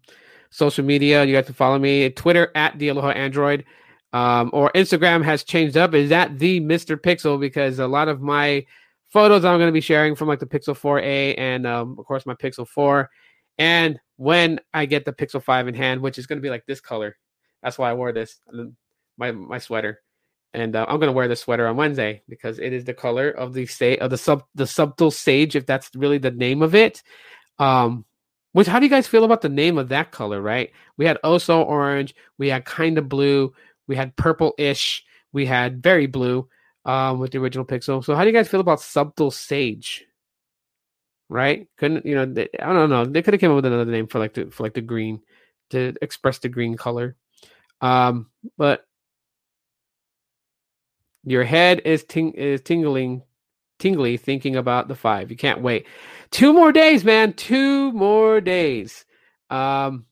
[0.51, 1.25] social media.
[1.25, 3.65] You have to follow me Twitter at the Aloha Android.
[4.13, 5.93] Um, or Instagram has changed up.
[5.93, 6.97] Is that the Mr.
[6.97, 7.39] Pixel?
[7.39, 8.65] Because a lot of my
[9.09, 12.25] photos I'm going to be sharing from like the Pixel 4a and um, of course
[12.25, 13.11] my Pixel 4.
[13.59, 16.65] And when I get the Pixel 5 in hand, which is going to be like
[16.67, 17.17] this color,
[17.63, 18.41] that's why I wore this
[19.17, 20.03] my my sweater,
[20.53, 23.53] and uh, I'm to wear the sweater on Wednesday because it is the color of
[23.53, 27.03] the state of the sub the subtle sage, if that's really the name of it.
[27.59, 28.05] Um,
[28.53, 30.41] which how do you guys feel about the name of that color?
[30.41, 33.53] Right, we had Oso orange, we had kind of blue,
[33.87, 36.49] we had purple ish, we had very blue
[36.87, 38.03] um, with the original Pixel.
[38.03, 40.07] So how do you guys feel about subtle sage?
[41.29, 41.67] Right?
[41.77, 42.25] Couldn't you know?
[42.25, 43.05] They, I don't know.
[43.05, 45.21] They could have came up with another name for like the for like the green
[45.71, 47.17] to express the green color.
[47.81, 48.86] Um, but
[51.27, 53.23] your head is ting- is tingling,
[53.79, 55.31] tingly thinking about the five.
[55.31, 55.87] You can't wait.
[56.31, 57.33] Two more days, man.
[57.35, 59.05] Two more days.
[59.51, 60.07] Um,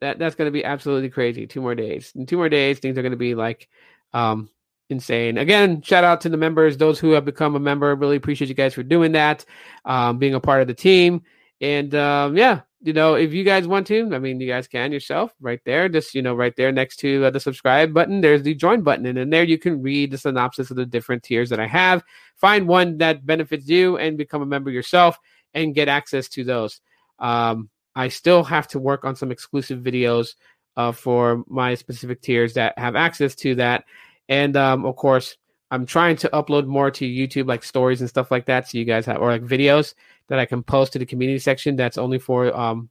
[0.00, 1.46] that that's going to be absolutely crazy.
[1.46, 2.12] Two more days.
[2.14, 3.68] In two more days, things are going to be like
[4.12, 4.48] um
[4.88, 5.36] insane.
[5.38, 7.94] Again, shout out to the members, those who have become a member.
[7.94, 9.44] Really appreciate you guys for doing that,
[9.84, 11.22] um, being a part of the team.
[11.60, 14.92] And um, yeah, you know, if you guys want to, I mean, you guys can
[14.92, 15.88] yourself right there.
[15.88, 19.06] Just you know, right there next to uh, the subscribe button, there's the join button,
[19.06, 22.04] and in there you can read the synopsis of the different tiers that I have.
[22.36, 25.18] Find one that benefits you and become a member yourself,
[25.54, 26.80] and get access to those.
[27.18, 30.34] Um, I still have to work on some exclusive videos
[30.76, 33.84] uh, for my specific tiers that have access to that
[34.28, 35.36] and um, of course,
[35.70, 38.68] I'm trying to upload more to YouTube, like stories and stuff like that.
[38.68, 39.94] So you guys have, or like videos
[40.28, 41.76] that I can post to the community section.
[41.76, 42.90] That's only for um,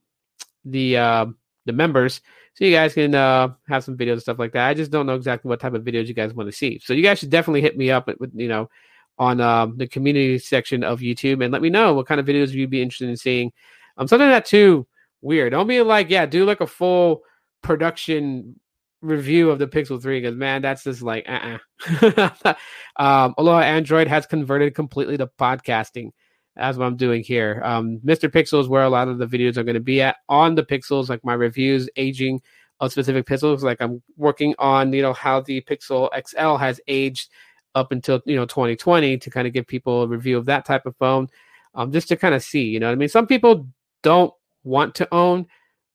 [0.63, 1.25] the uh,
[1.65, 2.21] the members,
[2.53, 4.67] so you guys can uh, have some videos and stuff like that.
[4.67, 6.79] I just don't know exactly what type of videos you guys want to see.
[6.79, 8.69] So you guys should definitely hit me up with you know
[9.17, 12.51] on um, the community section of YouTube and let me know what kind of videos
[12.51, 13.51] you'd be interested in seeing.
[13.97, 14.87] Um, something that too
[15.21, 15.51] weird.
[15.51, 17.21] Don't be like, yeah, do like a full
[17.61, 18.59] production
[19.01, 22.29] review of the Pixel 3 because man, that's just like uh-uh.
[22.97, 26.11] um, although Android has converted completely to podcasting,
[26.57, 27.61] as what I'm doing here.
[27.63, 28.29] Um, Mr.
[28.29, 30.63] Pixel is where a lot of the videos are going to be at on the
[30.63, 32.41] Pixels, like my reviews, aging
[32.79, 33.61] of specific Pixels.
[33.61, 37.29] Like I'm working on, you know, how the Pixel XL has aged
[37.75, 40.85] up until you know 2020 to kind of give people a review of that type
[40.85, 41.27] of phone,
[41.75, 42.63] um, just to kind of see.
[42.63, 43.67] You know, I mean, some people
[44.01, 44.33] don't
[44.63, 45.45] want to own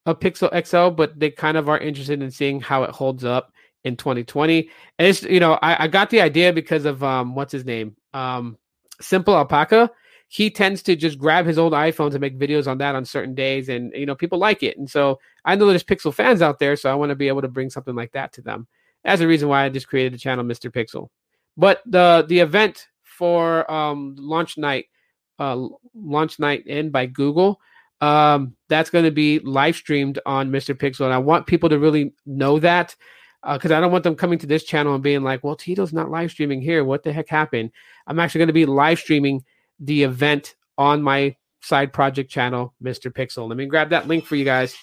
[0.06, 3.52] a Pixel XL, but they kind of are interested in seeing how it holds up
[3.84, 4.68] in 2020.
[4.98, 7.96] And it's you know I, I got the idea because of um what's his name
[8.14, 8.58] um
[9.00, 9.90] Simple Alpaca.
[10.32, 13.34] He tends to just grab his old iPhone to make videos on that on certain
[13.34, 14.78] days, and you know people like it.
[14.78, 17.42] And so I know there's Pixel fans out there, so I want to be able
[17.42, 18.66] to bring something like that to them.
[19.04, 20.70] That's the reason why I just created the channel, Mr.
[20.70, 21.08] Pixel.
[21.56, 24.86] But the the event for um launch night,
[25.38, 27.60] uh launch night in by Google
[28.00, 30.74] um, that's going to be live streamed on Mr.
[30.74, 31.04] Pixel.
[31.04, 32.96] And I want people to really know that
[33.42, 35.92] because uh, I don't want them coming to this channel and being like, well, Tito's
[35.92, 36.84] not live streaming here.
[36.84, 37.70] What the heck happened?
[38.06, 39.44] I'm actually going to be live streaming
[39.80, 43.12] the event on my side project channel, Mr.
[43.12, 43.48] Pixel.
[43.48, 44.76] Let me grab that link for you guys.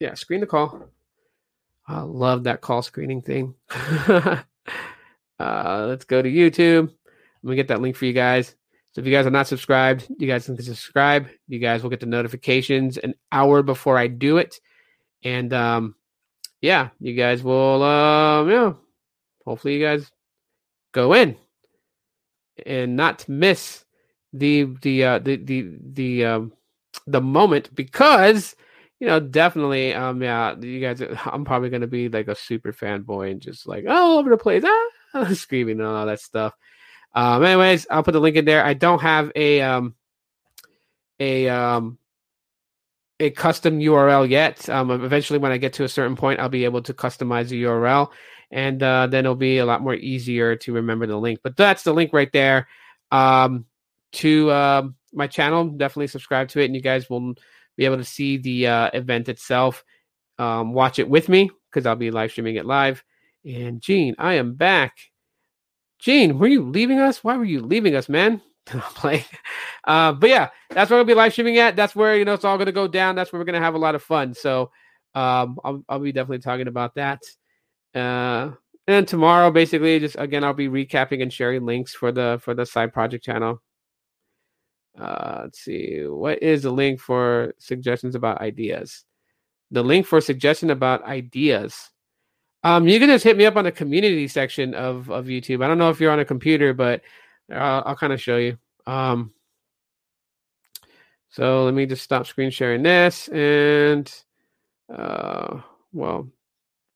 [0.00, 0.88] Yeah, screen the call.
[1.86, 3.54] I love that call screening thing.
[3.70, 4.42] uh,
[5.38, 6.90] let's go to YouTube.
[7.42, 8.54] Let me get that link for you guys.
[8.92, 11.28] So if you guys are not subscribed, you guys can subscribe.
[11.48, 14.60] You guys will get the notifications an hour before I do it.
[15.22, 15.94] And um,
[16.60, 18.72] yeah, you guys will um, yeah.
[19.44, 20.10] Hopefully you guys
[20.92, 21.36] go in
[22.64, 23.84] and not miss
[24.32, 26.52] the the uh, the the the um,
[27.06, 28.56] the moment because
[29.00, 33.32] you know definitely um yeah you guys I'm probably gonna be like a super fanboy
[33.32, 36.54] and just like all over the place ah screaming and all that stuff.
[37.14, 38.64] Um, anyways, I'll put the link in there.
[38.64, 39.94] I don't have a um,
[41.20, 41.98] a um,
[43.20, 44.68] a custom URL yet.
[44.68, 47.62] Um, eventually, when I get to a certain point, I'll be able to customize the
[47.62, 48.10] URL,
[48.50, 51.40] and uh, then it'll be a lot more easier to remember the link.
[51.42, 52.68] But that's the link right there
[53.10, 53.66] um,
[54.12, 54.82] to uh,
[55.12, 55.68] my channel.
[55.68, 57.34] Definitely subscribe to it, and you guys will
[57.76, 59.84] be able to see the uh, event itself.
[60.38, 63.02] Um, watch it with me because I'll be live streaming it live.
[63.44, 64.96] And Gene, I am back.
[65.98, 67.22] Gene, were you leaving us?
[67.22, 68.40] Why were you leaving us, man?
[68.66, 69.24] Play,
[69.86, 71.76] uh, but yeah, that's where we'll be live streaming at.
[71.76, 73.14] That's where you know it's all going to go down.
[73.14, 74.32] That's where we're going to have a lot of fun.
[74.32, 74.70] So
[75.14, 77.20] um, I'll, I'll be definitely talking about that.
[77.94, 78.52] Uh,
[78.86, 82.66] and tomorrow, basically, just again, I'll be recapping and sharing links for the for the
[82.66, 83.62] side project channel.
[84.98, 89.04] Uh, let's see, what is the link for suggestions about ideas?
[89.70, 91.90] The link for suggestion about ideas
[92.64, 95.62] um, you can just hit me up on the community section of of YouTube.
[95.62, 97.02] I don't know if you're on a computer, but
[97.52, 98.56] I'll, I'll kind of show you.
[98.86, 99.34] Um,
[101.28, 104.10] so let me just stop screen sharing this, and
[104.90, 105.60] uh,
[105.92, 106.26] well,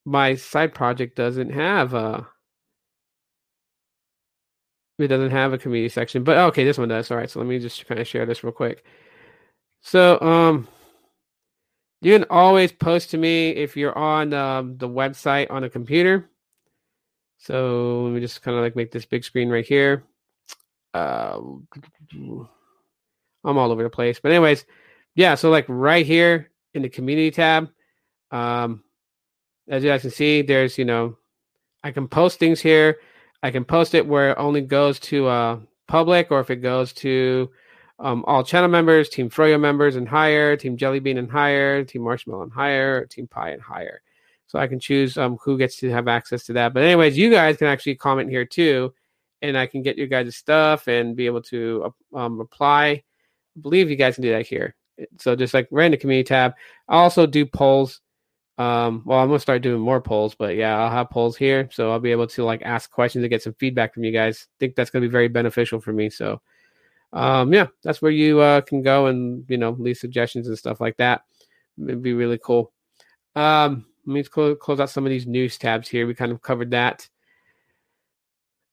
[0.09, 2.27] my side project doesn't have a
[4.99, 7.11] it doesn't have a community section, but okay, this one does.
[7.11, 8.85] All right, so let me just kind of share this real quick.
[9.81, 10.67] So, um,
[12.01, 16.29] you can always post to me if you're on um, the website on a computer.
[17.37, 20.03] So let me just kind of like make this big screen right here.
[20.95, 21.39] Uh,
[22.13, 22.49] I'm
[23.45, 24.65] all over the place, but anyways,
[25.15, 25.37] yeah.
[25.37, 27.71] So like right here in the community tab,
[28.33, 28.83] um,
[29.69, 31.17] as you guys can see, there's you know,
[31.85, 32.99] I can post things here.
[33.43, 36.93] I can post it where it only goes to uh, public, or if it goes
[36.95, 37.51] to
[38.01, 42.43] um, all channel members, Team Froyo members and higher, Team Jellybean and higher, Team Marshmallow
[42.43, 44.03] and higher, Team Pie and higher.
[44.47, 46.73] So I can choose um, who gets to have access to that.
[46.73, 48.95] But anyways, you guys can actually comment here too,
[49.43, 52.87] and I can get your guys' stuff and be able to um, reply.
[52.87, 54.75] I believe you guys can do that here.
[55.19, 56.55] So just like the community tab.
[56.89, 58.01] I also do polls.
[58.59, 61.93] Um, well, I'm gonna start doing more polls, but yeah, I'll have polls here, so
[61.93, 64.49] I'll be able to like ask questions and get some feedback from you guys.
[64.49, 66.11] I think that's gonna be very beneficial for me.
[66.11, 66.41] So
[67.13, 70.81] um, yeah, that's where you uh, can go and you know leave suggestions and stuff
[70.81, 71.23] like that.
[71.81, 72.73] It'd be really cool.
[73.37, 76.09] Um, let me close, close out some of these news tabs here.
[76.09, 77.09] We kind of covered that.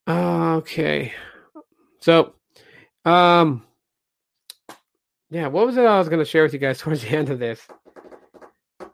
[0.07, 1.13] Okay,
[1.99, 2.33] so
[3.05, 3.63] um,
[5.29, 7.37] yeah, what was it I was to share with you guys towards the end of
[7.37, 7.67] this?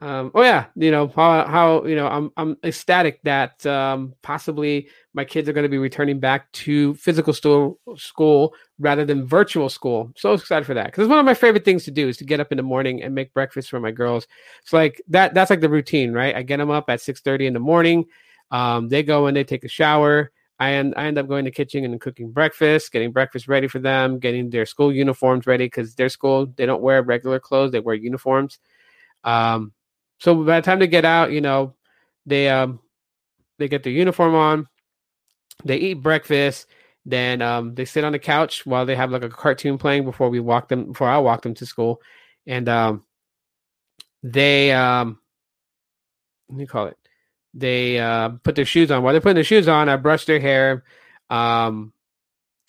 [0.02, 4.90] Um, oh yeah, you know how how you know I'm I'm ecstatic that um, possibly
[5.14, 9.70] my kids are going to be returning back to physical school school rather than virtual
[9.70, 10.12] school.
[10.18, 12.24] So excited for that because it's one of my favorite things to do is to
[12.26, 14.26] get up in the morning and make breakfast for my girls.
[14.64, 16.36] It's like that that's like the routine, right?
[16.36, 18.06] I get them up at six thirty in the morning.
[18.50, 20.32] Um, they go and they take a shower.
[20.60, 23.68] I end, I end up going to the kitchen and cooking breakfast, getting breakfast ready
[23.68, 27.72] for them, getting their school uniforms ready because their school they don't wear regular clothes;
[27.72, 28.58] they wear uniforms.
[29.24, 29.74] Um,
[30.22, 31.74] so by the time they get out, you know,
[32.28, 32.80] they um
[33.58, 34.68] they get their uniform on,
[35.66, 36.68] they eat breakfast,
[37.06, 40.30] then um they sit on the couch while they have like a cartoon playing before
[40.30, 42.02] we walk them before I walk them to school.
[42.46, 43.04] And um
[44.22, 45.20] they um
[46.48, 46.98] what do you call it?
[47.56, 49.02] They uh put their shoes on.
[49.02, 50.84] While they're putting their shoes on, I brush their hair.
[51.32, 51.94] Um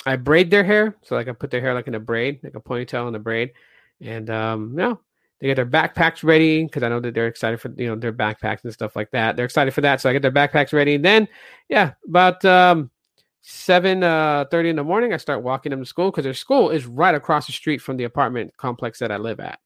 [0.06, 0.96] I braid their hair.
[1.02, 3.20] So like I put their hair like in a braid, like a ponytail and a
[3.20, 3.52] braid.
[4.00, 4.94] And um yeah,
[5.42, 8.12] they get their backpacks ready because I know that they're excited for you know their
[8.12, 9.34] backpacks and stuff like that.
[9.34, 10.94] They're excited for that, so I get their backpacks ready.
[10.94, 11.26] And then,
[11.68, 12.92] yeah, about um,
[13.40, 16.70] seven uh, thirty in the morning, I start walking them to school because their school
[16.70, 19.58] is right across the street from the apartment complex that I live at.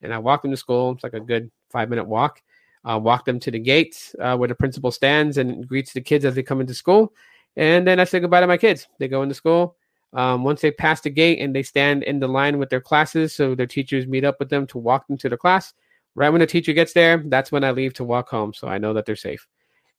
[0.00, 0.92] And I walk them to school.
[0.92, 2.40] It's like a good five minute walk.
[2.88, 6.24] Uh, walk them to the gate uh, where the principal stands and greets the kids
[6.24, 7.12] as they come into school.
[7.54, 8.86] And then I say goodbye to my kids.
[8.98, 9.76] They go into school.
[10.14, 13.34] Um, once they pass the gate and they stand in the line with their classes,
[13.34, 15.74] so their teachers meet up with them to walk them to the class.
[16.14, 18.78] Right when the teacher gets there, that's when I leave to walk home, so I
[18.78, 19.46] know that they're safe.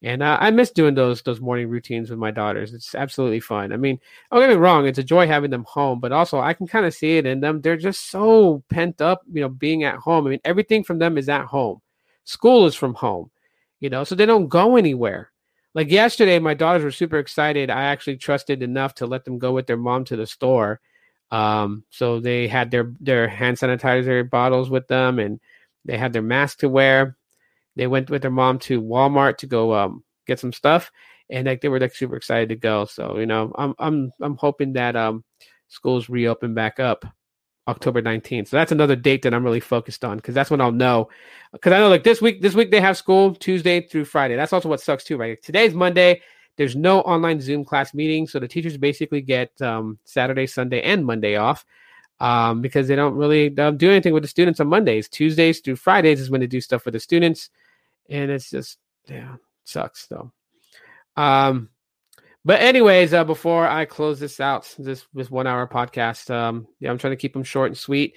[0.02, 2.74] And uh, I miss doing those those morning routines with my daughters.
[2.74, 3.74] It's absolutely fun.
[3.74, 4.00] I mean,
[4.32, 6.86] don't get me wrong; it's a joy having them home, but also I can kind
[6.86, 7.62] of see it in them.
[7.62, 10.26] They're just so pent up, you know, being at home.
[10.26, 11.82] I mean, everything from them is at home.
[12.24, 13.30] School is from home,
[13.82, 15.29] you know, so they don't go anywhere
[15.76, 17.70] like yesterday my daughters were super excited.
[17.70, 20.80] I actually trusted enough to let them go with their mom to the store.
[21.32, 25.40] Um, so they had their their hand sanitizer bottles with them and
[25.86, 27.18] they had their mask to wear.
[27.76, 30.92] They went with their mom to walmart to go um, get some stuff
[31.30, 32.86] and like they were like super excited to go.
[32.86, 35.24] So you know i'm i'm i'm hoping that um
[35.68, 37.06] schools reopen back up
[37.68, 38.48] October 19th.
[38.48, 41.10] So that's another date that I'm really focused on because that's when I'll know.
[41.52, 44.36] Because I know like this week, this week they have school Tuesday through Friday.
[44.36, 45.42] That's also what sucks too, right?
[45.42, 46.22] Today's Monday.
[46.58, 51.06] There's no online Zoom class meeting, so the teachers basically get um, Saturday, Sunday, and
[51.06, 51.66] Monday off
[52.20, 55.08] um, because they don't really um, do anything with the students on Mondays.
[55.08, 57.50] Tuesdays through Fridays is when they do stuff with the students,
[58.10, 60.32] and it's just yeah, sucks though.
[61.16, 61.70] Um,
[62.46, 66.90] but anyways, uh, before I close this out, this this one hour podcast, um, yeah,
[66.90, 68.16] I'm trying to keep them short and sweet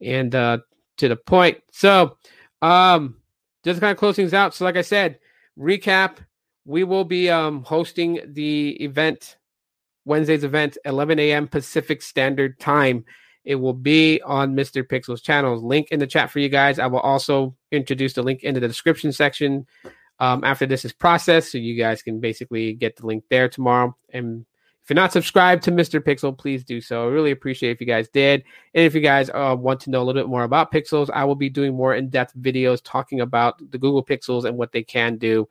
[0.00, 0.58] and uh,
[0.98, 1.58] to the point.
[1.72, 2.16] So,
[2.60, 3.16] um,
[3.64, 4.54] just kind of close things out.
[4.54, 5.18] So, like I said,
[5.58, 6.18] recap:
[6.64, 9.36] we will be um, hosting the event
[10.04, 11.48] Wednesday's event, 11 a.m.
[11.48, 13.04] Pacific Standard Time.
[13.44, 14.84] It will be on Mr.
[14.84, 15.56] Pixel's channel.
[15.56, 16.78] Link in the chat for you guys.
[16.78, 19.66] I will also introduce the link into the description section
[20.22, 21.50] um, after this is processed.
[21.50, 23.96] So you guys can basically get the link there tomorrow.
[24.10, 24.46] And
[24.84, 25.98] if you're not subscribed to Mr.
[25.98, 27.02] Pixel, please do so.
[27.02, 28.44] I really appreciate if you guys did.
[28.72, 31.24] And if you guys uh, want to know a little bit more about Pixels, I
[31.24, 34.84] will be doing more in depth videos talking about the Google Pixels and what they
[34.84, 35.48] can do.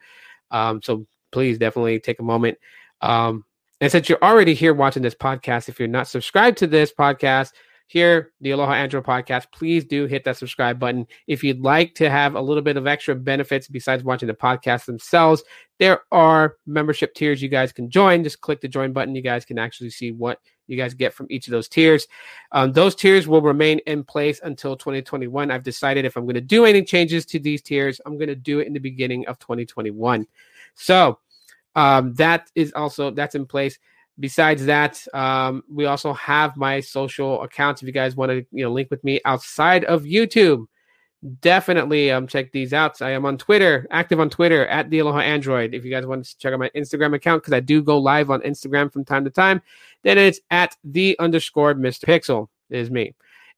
[0.52, 2.58] Um, so please definitely take a moment.
[3.02, 3.44] Um,
[3.82, 7.52] and since you're already here watching this podcast, if you're not subscribed to this podcast,
[7.92, 11.06] here, the Aloha Android podcast, please do hit that subscribe button.
[11.28, 14.86] If you'd like to have a little bit of extra benefits besides watching the podcast
[14.86, 15.44] themselves,
[15.78, 18.24] there are membership tiers you guys can join.
[18.24, 19.14] Just click the join button.
[19.14, 22.08] You guys can actually see what you guys get from each of those tiers.
[22.54, 25.52] Um, those tiers will remain in place until 2021.
[25.52, 28.36] I've decided if I'm going to do any changes to these tiers, I'm going to
[28.36, 30.26] do it in the beginning of 2021.
[30.76, 31.20] So
[31.76, 33.78] um, that is also that's in place
[34.22, 37.82] besides that, um, we also have my social accounts.
[37.82, 40.68] If you guys want to, you know, link with me outside of YouTube,
[41.42, 43.02] definitely um, check these out.
[43.02, 45.74] I am on Twitter, active on Twitter at the Aloha Android.
[45.74, 48.30] If you guys want to check out my Instagram account, because I do go live
[48.30, 49.62] on Instagram from time to time,
[50.04, 52.06] then it's at the underscore Mr.
[52.06, 53.16] Pixel is me.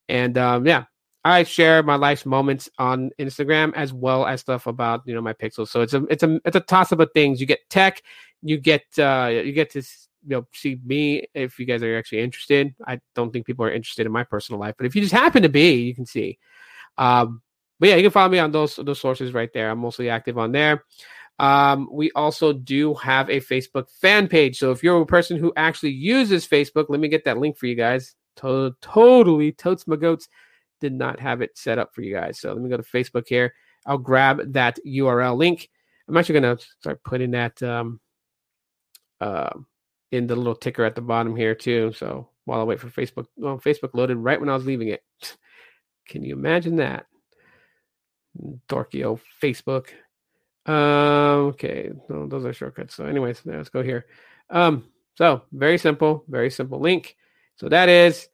[0.09, 0.85] And um, yeah,
[1.25, 5.33] I share my life's moments on Instagram as well as stuff about you know my
[5.33, 5.69] pixels.
[5.69, 7.39] So it's a it's a it's a toss up of things.
[7.39, 8.01] You get tech,
[8.41, 9.83] you get uh, you get to
[10.25, 12.73] you know see me if you guys are actually interested.
[12.85, 15.43] I don't think people are interested in my personal life, but if you just happen
[15.43, 16.39] to be, you can see.
[16.97, 17.41] Um,
[17.79, 19.69] but yeah, you can follow me on those those sources right there.
[19.69, 20.83] I'm mostly active on there.
[21.39, 24.59] Um, we also do have a Facebook fan page.
[24.59, 27.65] So if you're a person who actually uses Facebook, let me get that link for
[27.65, 28.15] you guys.
[28.37, 30.29] To- totally, totes my goats
[30.79, 32.39] did not have it set up for you guys.
[32.39, 33.53] So let me go to Facebook here.
[33.85, 35.69] I'll grab that URL link.
[36.07, 37.99] I'm actually going to start putting that um,
[39.21, 39.51] uh,
[40.13, 41.91] in the little ticker at the bottom here too.
[41.93, 45.03] So while I wait for Facebook, well, Facebook loaded right when I was leaving it.
[46.07, 47.07] Can you imagine that?
[48.69, 49.87] Dorkio Facebook.
[50.65, 52.95] Um, okay, no, those are shortcuts.
[52.95, 54.05] So, anyways, let's go here.
[54.49, 54.85] Um,
[55.15, 57.15] so very simple, very simple link.
[57.55, 58.27] So that is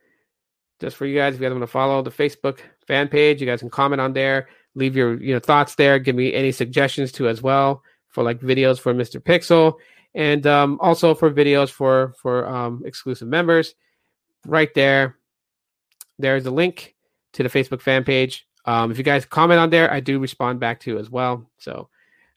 [0.81, 1.35] just for you guys.
[1.35, 4.13] If you guys want to follow the Facebook fan page, you guys can comment on
[4.13, 8.23] there, leave your you know thoughts there, give me any suggestions too as well for
[8.23, 9.21] like videos for Mr.
[9.21, 9.75] Pixel
[10.15, 13.75] and um, also for videos for for um, exclusive members.
[14.45, 15.17] Right there,
[16.17, 16.95] there's a link
[17.33, 18.47] to the Facebook fan page.
[18.65, 21.49] Um, if you guys comment on there, I do respond back to as well.
[21.57, 21.89] So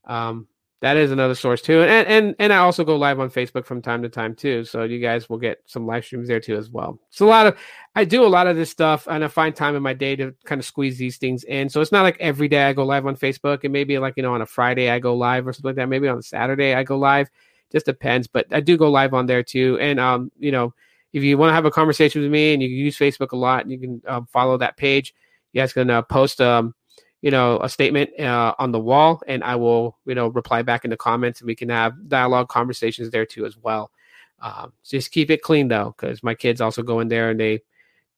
[0.05, 0.49] um,
[0.81, 3.81] that is another source too, and and and I also go live on Facebook from
[3.81, 4.65] time to time too.
[4.65, 6.99] So you guys will get some live streams there too as well.
[7.11, 7.57] So a lot of
[7.95, 10.35] I do a lot of this stuff, and I find time in my day to
[10.45, 11.69] kind of squeeze these things in.
[11.69, 14.25] So it's not like every day I go live on Facebook, and maybe like you
[14.25, 15.89] know on a Friday I go live or something like that.
[15.89, 17.31] Maybe on a Saturday I go live
[17.73, 18.27] just depends.
[18.27, 19.79] But I do go live on there too.
[19.81, 20.75] And um, you know,
[21.13, 23.63] if you want to have a conversation with me and you use Facebook a lot,
[23.63, 25.15] and you can um, follow that page.
[25.53, 26.75] You guys can uh, post um,
[27.23, 30.85] you know, a statement uh, on the wall, and I will, you know, reply back
[30.85, 33.93] in the comments, and we can have dialogue conversations there too as well.
[34.41, 37.63] Um, just keep it clean though, because my kids also go in there and they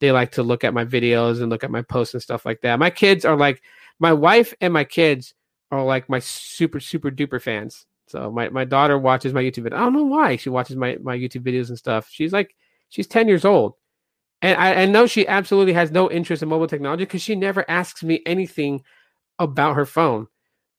[0.01, 2.63] they like to look at my videos and look at my posts and stuff like
[2.63, 2.79] that.
[2.79, 3.63] My kids are like
[3.99, 5.35] my wife and my kids
[5.71, 7.85] are like my super super duper fans.
[8.07, 9.79] So my, my daughter watches my YouTube video.
[9.79, 12.09] I don't know why she watches my, my YouTube videos and stuff.
[12.11, 12.55] She's like
[12.89, 13.75] she's 10 years old.
[14.43, 17.69] And I, I know she absolutely has no interest in mobile technology because she never
[17.69, 18.83] asks me anything
[19.39, 20.27] about her phone.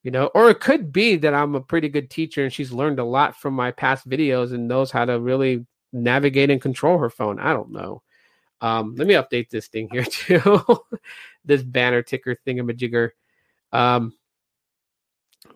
[0.04, 3.00] You know, or it could be that I'm a pretty good teacher and she's learned
[3.00, 7.10] a lot from my past videos and knows how to really navigate and control her
[7.10, 7.40] phone.
[7.40, 8.04] I don't know.
[8.62, 10.64] Um, let me update this thing here too.
[11.44, 13.10] this banner ticker thingamajigger.
[13.72, 14.14] Um,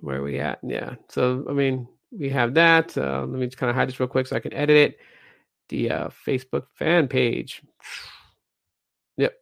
[0.02, 0.60] where are we at?
[0.64, 0.96] Yeah.
[1.10, 2.98] So, I mean, we have that.
[2.98, 4.98] Uh, let me just kind of hide this real quick so I can edit it.
[5.70, 7.62] The uh, Facebook fan page.
[9.18, 9.34] Yep.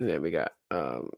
[0.00, 1.10] And then we got um,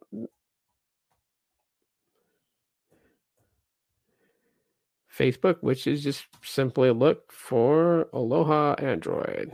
[5.16, 9.52] Facebook, which is just simply look for Aloha Android.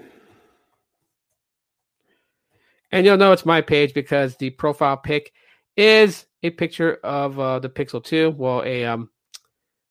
[2.93, 5.33] And you'll know it's my page because the profile pic
[5.77, 8.31] is a picture of uh, the Pixel 2.
[8.31, 9.11] Well, a um,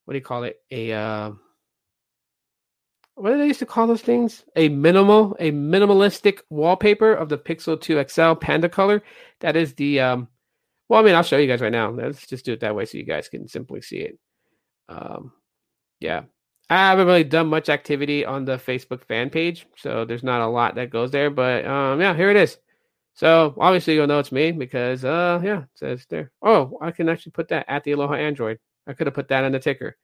[0.06, 0.58] what do you call it?
[0.72, 1.32] A uh,
[3.16, 4.46] what do they used to call those things?
[4.56, 9.04] A minimal, a minimalistic wallpaper of the Pixel 2 XL Panda color.
[9.42, 10.28] That is the um.
[10.88, 11.92] Well, I mean, I'll show you guys right now.
[11.92, 14.20] Let's just do it that way so you guys can simply see it.
[14.88, 15.34] Um,
[16.00, 16.24] yeah,
[16.70, 20.48] I haven't really done much activity on the Facebook fan page, so there's not a
[20.48, 21.30] lot that goes there.
[21.30, 22.58] But um, yeah, here it is.
[23.20, 26.32] So obviously you'll know it's me because uh yeah, it says there.
[26.42, 28.60] Oh, I can actually put that at the Aloha Android.
[28.88, 29.98] I could have put that on the ticker.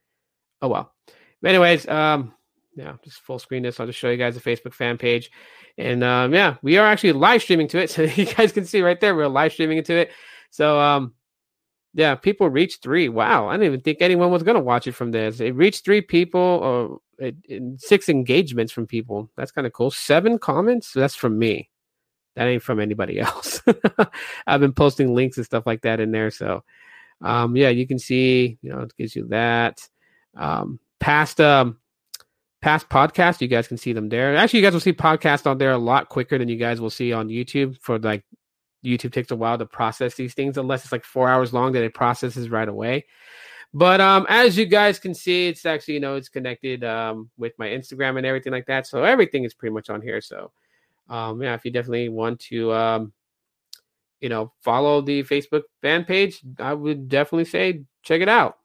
[0.60, 0.92] Oh well.
[1.40, 2.34] But anyways, um
[2.76, 3.80] yeah, just full screen this.
[3.80, 5.30] I'll just show you guys the Facebook fan page.
[5.78, 7.88] And um yeah, we are actually live streaming to it.
[7.90, 10.10] So you guys can see right there, we're live streaming into it.
[10.50, 11.14] So um
[11.94, 13.08] yeah, people reached three.
[13.08, 15.40] Wow, I didn't even think anyone was gonna watch it from this.
[15.40, 17.32] It reached three people or
[17.78, 19.30] six engagements from people.
[19.38, 19.90] That's kind of cool.
[19.90, 20.92] Seven comments.
[20.92, 21.70] That's from me.
[22.36, 23.62] That ain't from anybody else.
[24.46, 26.30] I've been posting links and stuff like that in there.
[26.30, 26.62] So,
[27.22, 29.86] um, yeah, you can see, you know, it gives you that.
[30.36, 31.78] Um, past, um,
[32.60, 34.36] past podcasts, you guys can see them there.
[34.36, 36.90] Actually, you guys will see podcasts on there a lot quicker than you guys will
[36.90, 37.78] see on YouTube.
[37.80, 38.22] For like,
[38.84, 41.82] YouTube takes a while to process these things, unless it's like four hours long that
[41.82, 43.06] it processes right away.
[43.74, 47.52] But um, as you guys can see, it's actually you know it's connected um, with
[47.58, 48.86] my Instagram and everything like that.
[48.86, 50.20] So everything is pretty much on here.
[50.20, 50.52] So
[51.08, 53.12] um, yeah, if you definitely want to um,
[54.20, 58.58] you know follow the Facebook fan page, I would definitely say check it out.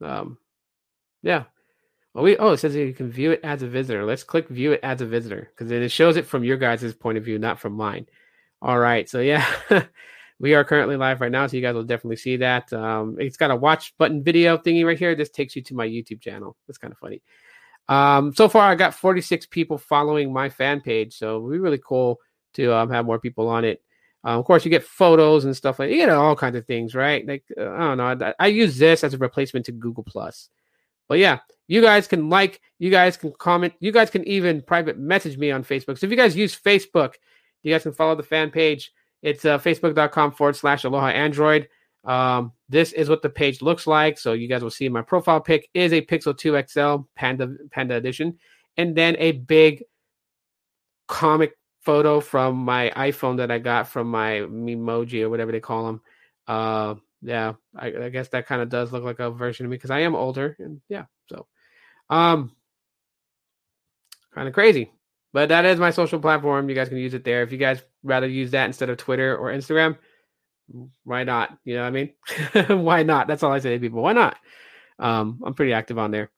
[0.00, 0.38] Um,
[1.22, 1.44] yeah.
[2.14, 4.04] Oh, we oh it says you can view it as a visitor.
[4.04, 6.94] Let's click view it as a visitor because then it shows it from your guys'
[6.94, 8.06] point of view, not from mine.
[8.62, 9.46] All right, so yeah.
[10.40, 12.72] we are currently live right now, so you guys will definitely see that.
[12.72, 15.14] Um, it's got a watch button video thingy right here.
[15.14, 16.56] This takes you to my YouTube channel.
[16.68, 17.22] It's kind of funny.
[17.88, 21.80] Um, so far, I got 46 people following my fan page, so it'd be really
[21.84, 22.20] cool
[22.54, 23.82] to um, have more people on it.
[24.24, 26.94] Um, of course, you get photos and stuff like you get all kinds of things,
[26.94, 27.26] right?
[27.26, 28.26] Like uh, I don't know.
[28.26, 30.48] I, I, use this as a replacement to Google Plus.
[31.08, 34.98] But yeah, you guys can like, you guys can comment, you guys can even private
[34.98, 35.98] message me on Facebook.
[35.98, 37.14] So if you guys use Facebook,
[37.62, 38.92] you guys can follow the fan page.
[39.22, 41.68] It's uh, facebook.com forward slash aloha android.
[42.04, 44.18] Um, this is what the page looks like.
[44.18, 47.94] So you guys will see my profile pic is a Pixel 2 XL Panda Panda
[47.94, 48.38] Edition,
[48.76, 49.84] and then a big
[51.08, 55.86] comic photo from my iPhone that I got from my Memoji or whatever they call
[55.86, 56.00] them.
[56.46, 59.76] Uh, yeah, I, I guess that kind of does look like a version of me
[59.76, 61.46] because I am older, and yeah, so
[62.10, 62.52] um,
[64.34, 64.90] kind of crazy.
[65.32, 66.68] But that is my social platform.
[66.68, 67.42] You guys can use it there.
[67.42, 69.96] If you guys rather use that instead of Twitter or Instagram,
[71.04, 71.56] why not?
[71.64, 72.82] You know what I mean?
[72.84, 73.26] why not?
[73.26, 74.02] That's all I say to people.
[74.02, 74.36] Why not?
[74.98, 76.30] Um, I'm pretty active on there.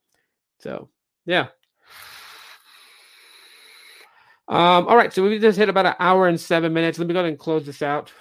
[0.61, 0.89] So
[1.25, 1.49] yeah.
[4.49, 6.99] Um, all right, so we just hit about an hour and seven minutes.
[6.99, 8.13] Let me go ahead and close this out.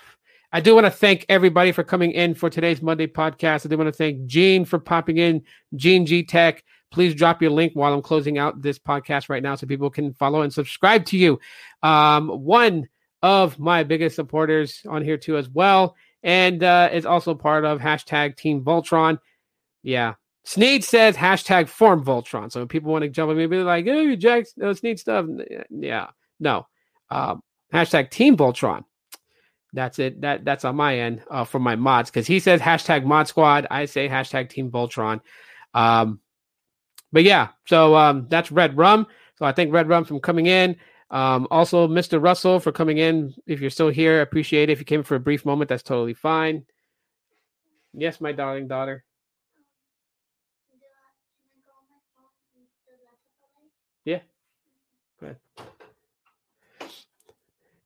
[0.52, 3.66] I do want to thank everybody for coming in for today's Monday podcast.
[3.66, 5.44] I do want to thank Gene for popping in,
[5.76, 6.64] Gene G Tech
[6.96, 10.14] please drop your link while I'm closing out this podcast right now so people can
[10.14, 11.40] follow and subscribe to you.
[11.84, 12.88] Um, one
[13.26, 17.80] of my biggest supporters on here too as well, and uh, is also part of
[17.80, 19.18] hashtag Team Voltron.
[19.82, 20.14] Yeah.
[20.44, 22.52] Sneed says hashtag form Voltron.
[22.52, 25.00] So people want to jump on me and be like, oh, you Jack, no, Sneed
[25.00, 25.26] stuff.
[25.72, 26.10] Yeah.
[26.40, 26.68] No.
[27.10, 27.42] Um,
[27.74, 28.84] hashtag Team Voltron.
[29.74, 30.22] That's it.
[30.22, 33.66] That that's on my end uh, for my mods because he says hashtag Mod Squad.
[33.72, 35.20] I say hashtag Team Voltron.
[35.74, 36.20] Um,
[37.12, 39.08] but yeah, so um, that's Red Rum.
[39.38, 40.78] So I thank Red Rum for coming in.
[41.12, 42.22] Um, also, Mr.
[42.22, 43.34] Russell for coming in.
[43.46, 44.74] If you're still here, appreciate it.
[44.74, 46.66] If you came for a brief moment, that's totally fine.
[47.94, 49.04] Yes, my darling daughter.
[54.04, 54.20] Yeah.
[55.20, 55.38] Good.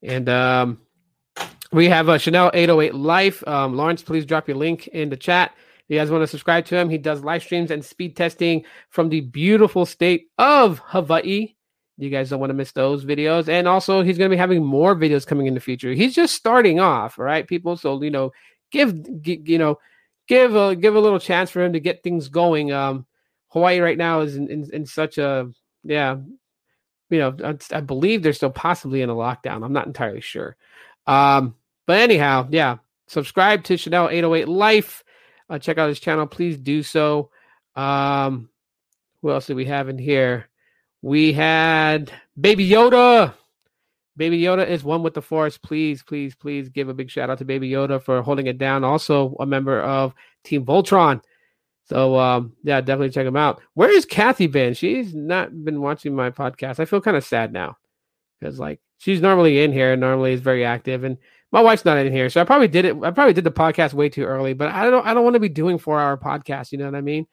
[0.02, 0.80] And um,
[1.72, 3.48] we have a Chanel 808 Life.
[3.48, 6.66] Um, Lawrence, please drop your link in the chat If you guys want to subscribe
[6.66, 11.56] to him, he does live streams and speed testing from the beautiful state of Hawaii.
[12.00, 13.50] You guys don't want to miss those videos.
[13.50, 15.94] And also, he's going to be having more videos coming in the future.
[15.94, 17.78] He's just starting off, right, people?
[17.78, 18.32] So, you know,
[18.72, 19.80] give, you know,
[20.28, 22.72] give a give a little chance for him to get things going.
[22.72, 23.06] Um,
[23.50, 25.52] Hawaii right now is in, in, in such a
[25.84, 26.18] yeah,
[27.10, 29.64] you know, I, I, believe they're still possibly in a lockdown.
[29.64, 30.56] I'm not entirely sure.
[31.08, 31.56] Um,
[31.88, 32.78] but anyhow, yeah,
[33.08, 35.04] subscribe to Chanel 808 Life
[35.50, 37.32] uh, check out his channel, please do so.
[37.76, 38.50] Um,
[39.22, 40.48] who else do we have in here?
[41.02, 43.34] We had Baby Yoda.
[44.18, 45.58] Baby Yoda is one with the force.
[45.58, 48.84] Please, please, please give a big shout out to Baby Yoda for holding it down.
[48.84, 50.14] Also, a member of
[50.44, 51.22] Team Voltron.
[51.86, 53.62] So um, yeah, definitely check him out.
[53.74, 54.74] Where is Kathy been?
[54.76, 56.80] She's not been watching my podcast.
[56.80, 57.78] I feel kind of sad now
[58.40, 61.18] because like she's normally in here, and normally is very active, and
[61.52, 62.96] my wife's not in here, so I probably did it.
[63.02, 65.06] I probably did the podcast way too early, but I don't.
[65.06, 66.72] I don't want to be doing four hour podcasts.
[66.72, 67.26] You know what I mean?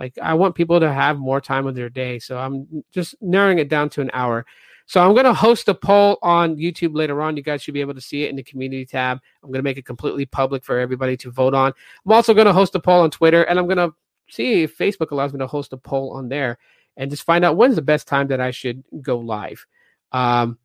[0.00, 3.58] Like I want people to have more time of their day, so I'm just narrowing
[3.58, 4.46] it down to an hour.
[4.86, 7.36] So I'm going to host a poll on YouTube later on.
[7.36, 9.20] You guys should be able to see it in the community tab.
[9.42, 11.74] I'm going to make it completely public for everybody to vote on.
[12.06, 13.94] I'm also going to host a poll on Twitter, and I'm going to
[14.30, 16.56] see if Facebook allows me to host a poll on there
[16.96, 19.66] and just find out when's the best time that I should go live.
[20.12, 20.58] Um,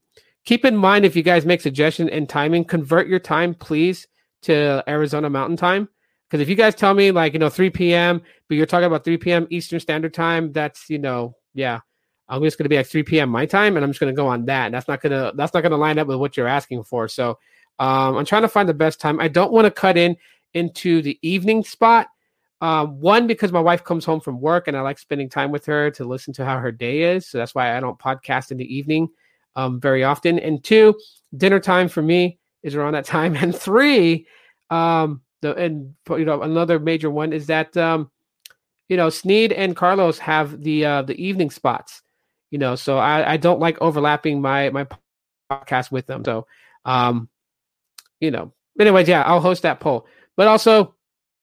[0.45, 4.07] keep in mind if you guys make suggestions and timing, convert your time, please,
[4.43, 5.89] to Arizona Mountain Time.
[6.29, 9.03] Because if you guys tell me like you know 3 p.m., but you're talking about
[9.03, 9.47] 3 p.m.
[9.49, 11.79] Eastern Standard Time, that's you know yeah,
[12.27, 13.29] I'm just going to be at 3 p.m.
[13.29, 14.67] my time, and I'm just going to go on that.
[14.67, 17.07] And that's not gonna that's not gonna line up with what you're asking for.
[17.07, 17.37] So
[17.79, 19.19] um, I'm trying to find the best time.
[19.19, 20.15] I don't want to cut in
[20.53, 22.07] into the evening spot.
[22.61, 25.65] Um, one because my wife comes home from work and I like spending time with
[25.65, 27.27] her to listen to how her day is.
[27.27, 29.09] So that's why I don't podcast in the evening
[29.55, 30.39] um, very often.
[30.39, 30.95] And two,
[31.35, 33.35] dinner time for me is around that time.
[33.41, 34.25] And three,
[34.69, 38.09] um, the and you know another major one is that um,
[38.89, 42.01] you know Sneed and Carlos have the uh, the evening spots.
[42.55, 44.87] you know, so I, I don't like overlapping my my
[45.51, 46.23] podcast with them.
[46.23, 46.47] So,
[46.85, 47.27] um,
[48.21, 50.07] you know, anyways, yeah, I'll host that poll.
[50.37, 50.95] But also,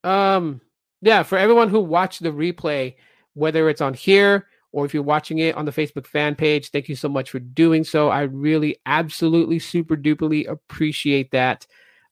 [0.05, 0.61] um,
[1.03, 2.95] yeah, for everyone who watched the replay,
[3.35, 6.89] whether it's on here or if you're watching it on the Facebook fan page, thank
[6.89, 8.09] you so much for doing so.
[8.09, 11.67] I really, absolutely, super duperly appreciate that.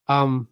[0.07, 0.47] Um,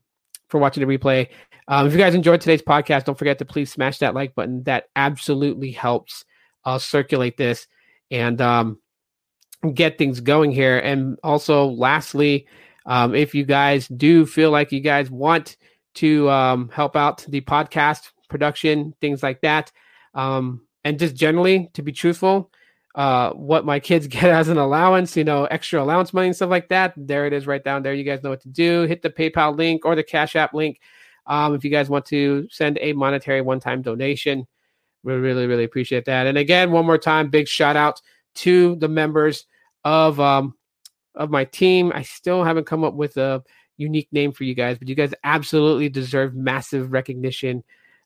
[0.50, 1.30] for watching the replay.
[1.68, 4.64] Um, if you guys enjoyed today's podcast, don't forget to please smash that like button.
[4.64, 6.26] That absolutely helps
[6.66, 7.68] uh, circulate this
[8.12, 8.80] and um,
[9.74, 10.80] get things going here.
[10.80, 12.48] And also, lastly,
[12.86, 15.58] um, if you guys do feel like you guys want
[15.96, 19.72] to um, help out the podcast production, things like that,
[20.16, 22.52] um, and just generally to be truthful,
[22.96, 26.50] uh, what my kids get as an allowance, you know, extra allowance money and stuff
[26.50, 26.94] like that.
[26.98, 27.94] There it is right down there.
[27.94, 28.84] You guys know what to do.
[28.84, 30.80] Hit the PayPal link or the Cash App link
[31.28, 34.48] um, if you guys want to send a monetary one time donation.
[35.04, 36.28] We really, really appreciate that.
[36.28, 38.02] And again, one more time, big shout out
[38.36, 39.46] to the members
[39.86, 40.56] of um,
[41.16, 41.92] of my team.
[41.96, 43.44] I still haven't come up with a
[43.78, 47.64] unique name for you guys, but you guys absolutely deserve massive recognition.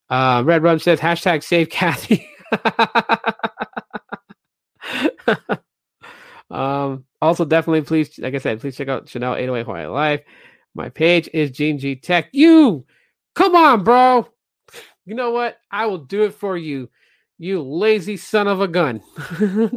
[0.09, 2.29] Uh, Red Rum says hashtag save Kathy.
[6.51, 10.21] um, also, definitely, please, like I said, please check out Chanel 808 Hawaii Life.
[10.75, 12.29] My page is Gene G Tech.
[12.31, 12.85] You,
[13.35, 14.27] come on, bro.
[15.05, 15.57] You know what?
[15.71, 16.89] I will do it for you.
[17.37, 19.01] You lazy son of a gun.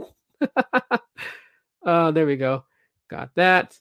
[1.84, 2.64] uh, there we go.
[3.08, 3.78] Got that.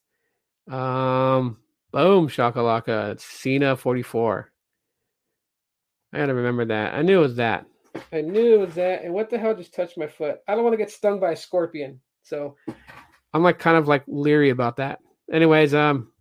[0.67, 1.57] Um,
[1.91, 3.11] boom, shakalaka.
[3.11, 4.51] It's Cena 44.
[6.13, 6.93] I gotta remember that.
[6.93, 7.65] I knew it was that.
[8.11, 9.03] I knew that.
[9.03, 10.39] And what the hell just touched my foot?
[10.47, 11.99] I don't want to get stung by a scorpion.
[12.23, 12.55] So
[13.33, 14.99] I'm like kind of like leery about that.
[15.31, 16.11] Anyways, um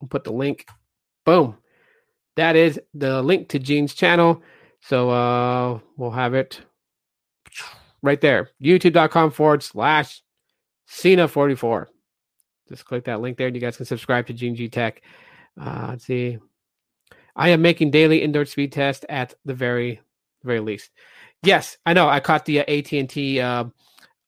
[0.00, 0.66] I'll put the link.
[1.24, 1.56] Boom.
[2.36, 4.42] That is the link to Gene's channel.
[4.80, 6.60] So uh we'll have it
[8.02, 8.50] right there.
[8.62, 10.22] YouTube.com forward slash
[10.88, 11.86] Cena44.
[12.68, 15.02] Just click that link there and you guys can subscribe to Gene G Tech.
[15.60, 16.38] Uh let's see.
[17.34, 20.00] I am making daily indoor speed test at the very,
[20.44, 20.90] very least.
[21.42, 22.08] Yes, I know.
[22.08, 23.64] I caught the uh, AT and T uh,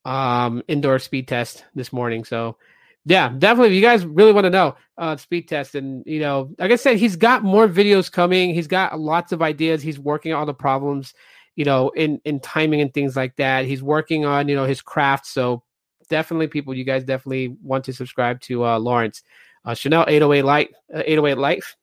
[0.04, 2.24] um, indoor speed test this morning.
[2.24, 2.56] So,
[3.04, 3.68] yeah, definitely.
[3.68, 6.76] If you guys really want to know uh, speed test, and you know, like I
[6.76, 8.54] said, he's got more videos coming.
[8.54, 9.82] He's got lots of ideas.
[9.82, 11.14] He's working on the problems,
[11.54, 13.66] you know, in in timing and things like that.
[13.66, 15.26] He's working on you know his craft.
[15.26, 15.62] So,
[16.08, 19.22] definitely, people, you guys definitely want to subscribe to uh, Lawrence
[19.64, 21.76] uh, Chanel 808 Light, uh, 808 Life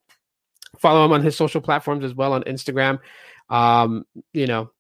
[0.80, 2.99] follow him on his social platforms as well on Instagram.
[3.49, 4.72] Um, you know,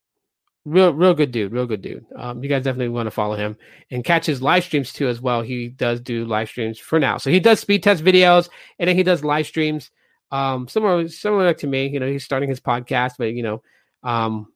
[0.65, 2.05] real real good dude, real good dude.
[2.15, 3.57] Um, you guys definitely want to follow him
[3.89, 5.41] and catch his live streams too as well.
[5.41, 8.49] He does do live streams for now, so he does speed test videos
[8.79, 9.91] and then he does live streams.
[10.31, 13.61] Um, similar similar to me, you know, he's starting his podcast, but you know,
[14.03, 14.47] um,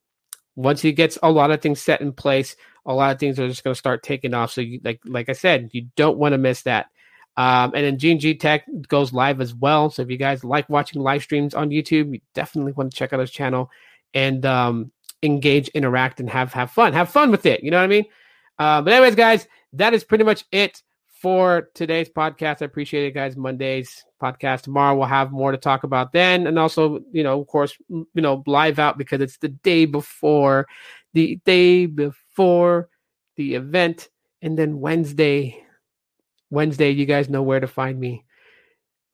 [0.56, 2.56] once he gets a lot of things set in place,
[2.86, 4.52] a lot of things are just going to start taking off.
[4.52, 6.88] So, you, like like I said, you don't want to miss that.
[7.38, 9.90] Um, and then Gene G Tech goes live as well.
[9.90, 13.12] So if you guys like watching live streams on YouTube, you definitely want to check
[13.12, 13.70] out his channel
[14.14, 14.92] and um,
[15.22, 16.94] engage, interact, and have have fun.
[16.94, 17.64] Have fun with it.
[17.64, 18.06] You know what I mean?
[18.58, 20.82] Uh, but anyways, guys, that is pretty much it
[21.22, 22.62] for today's podcast.
[22.62, 23.36] I appreciate it, guys.
[23.36, 24.96] Monday's podcast tomorrow.
[24.96, 28.44] We'll have more to talk about then, and also, you know, of course, you know,
[28.48, 30.68] live out because it's the day before,
[31.14, 32.88] the day before
[33.36, 34.08] the event,
[34.42, 35.65] and then Wednesday
[36.50, 38.26] Wednesday, you guys know where to find me,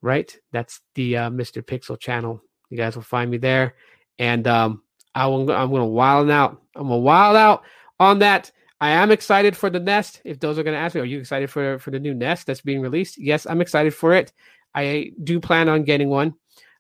[0.02, 0.36] right?
[0.52, 1.64] That's the uh, Mr.
[1.64, 2.41] Pixel channel.
[2.70, 3.76] You guys will find me there,
[4.20, 4.84] and um,
[5.14, 5.52] I will.
[5.52, 6.62] I'm to wild out.
[6.76, 7.64] I'm to wild out
[7.99, 8.52] on that.
[8.80, 10.22] I am excited for the Nest.
[10.26, 12.48] If those are going to ask me, are you excited for for the new Nest
[12.48, 13.18] that's being released?
[13.18, 14.34] Yes, I'm excited for it.
[14.74, 16.36] I do plan on getting one.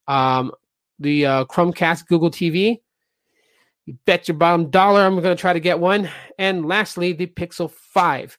[0.07, 0.51] Um,
[0.99, 2.79] the uh, Chromecast Google TV.
[3.85, 6.09] You bet your bottom dollar I'm going to try to get one.
[6.37, 8.37] And lastly, the Pixel 5.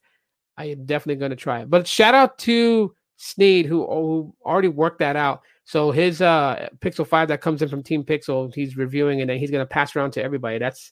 [0.57, 1.69] I am definitely going to try it.
[1.69, 5.41] But shout out to Sneed who, who already worked that out.
[5.65, 9.37] So his uh Pixel 5 that comes in from Team Pixel, he's reviewing and then
[9.37, 10.57] he's going to pass around to everybody.
[10.57, 10.91] That's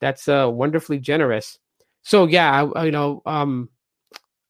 [0.00, 1.58] that's uh wonderfully generous.
[2.02, 3.68] So yeah, I, you know, um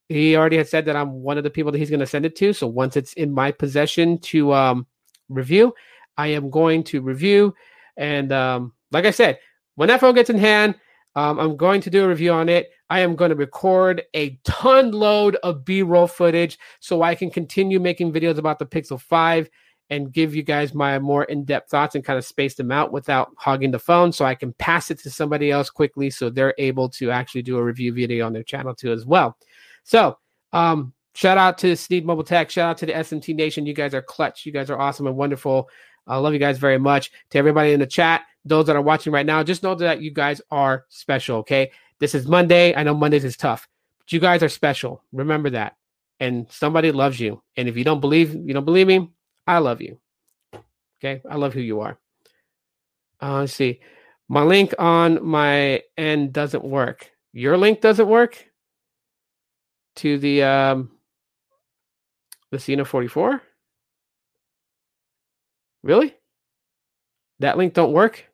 [0.09, 2.25] he already had said that I'm one of the people that he's going to send
[2.25, 2.55] it to.
[2.55, 4.87] So once it's in my possession to um
[5.29, 5.75] review,
[6.17, 7.55] I am going to review
[7.97, 9.39] and um like I said,
[9.75, 10.75] when that phone gets in hand,
[11.15, 12.71] um, I'm going to do a review on it.
[12.91, 17.81] I am going to record a ton load of B-roll footage so I can continue
[17.81, 19.51] making videos about the Pixel 5
[19.91, 23.31] and give you guys my more in-depth thoughts and kind of space them out without
[23.37, 26.89] hogging the phone so I can pass it to somebody else quickly so they're able
[26.91, 29.37] to actually do a review video on their channel too as well.
[29.85, 30.19] So,
[30.53, 33.67] um, shout out to Sneed Mobile Tech, shout out to the SMT Nation.
[33.67, 34.45] You guys are clutch.
[34.45, 35.69] You guys are awesome and wonderful.
[36.07, 37.11] I love you guys very much.
[37.31, 40.11] To everybody in the chat, those that are watching right now, just know that you
[40.11, 41.71] guys are special, okay?
[42.01, 42.75] This is Monday.
[42.75, 43.69] I know Mondays is tough,
[43.99, 45.03] but you guys are special.
[45.13, 45.77] Remember that.
[46.21, 47.43] And somebody loves you.
[47.57, 49.11] And if you don't believe, you don't believe me,
[49.47, 49.99] I love you.
[51.01, 51.23] Okay.
[51.29, 51.99] I love who you are.
[53.21, 53.81] Uh, let's see.
[54.29, 57.11] My link on my end doesn't work.
[57.33, 58.45] Your link doesn't work
[59.97, 60.91] to the um
[62.51, 63.43] the Cena 44?
[65.83, 66.15] Really?
[67.41, 68.28] That link don't work?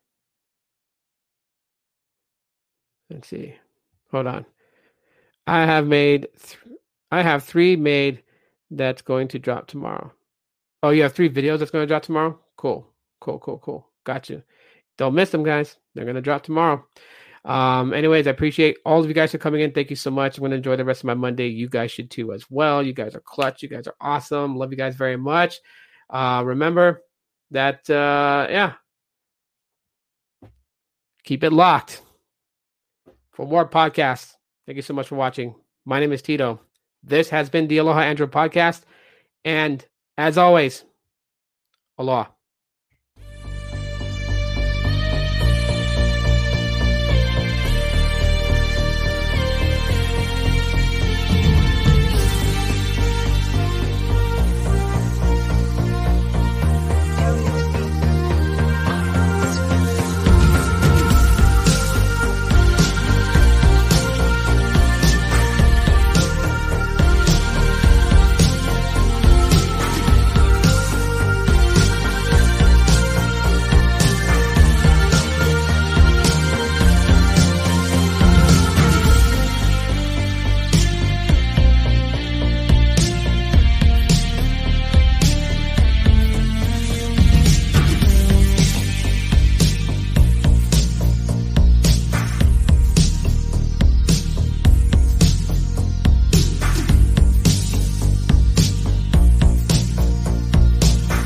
[3.09, 3.55] Let's see.
[4.11, 4.45] Hold on.
[5.47, 6.57] I have made th-
[7.11, 8.23] I have 3 made
[8.71, 10.11] that's going to drop tomorrow.
[10.81, 12.39] Oh, you have 3 videos that's going to drop tomorrow?
[12.57, 12.87] Cool.
[13.21, 13.87] Cool, cool, cool.
[14.03, 14.43] Got you.
[14.97, 15.77] Don't miss them, guys.
[15.93, 16.85] They're going to drop tomorrow.
[17.43, 19.71] Um, anyways, I appreciate all of you guys for coming in.
[19.71, 20.37] Thank you so much.
[20.37, 21.47] I'm going to enjoy the rest of my Monday.
[21.47, 22.81] You guys should too as well.
[22.81, 23.61] You guys are clutch.
[23.61, 24.55] You guys are awesome.
[24.55, 25.59] Love you guys very much.
[26.09, 27.03] Uh, remember
[27.51, 28.73] that, uh, yeah,
[31.23, 32.01] keep it locked
[33.35, 34.33] for more podcasts.
[34.65, 35.55] Thank you so much for watching.
[35.85, 36.61] My name is Tito.
[37.03, 38.81] This has been the Aloha Android podcast.
[39.43, 39.85] And
[40.17, 40.85] as always,
[41.97, 42.29] aloha.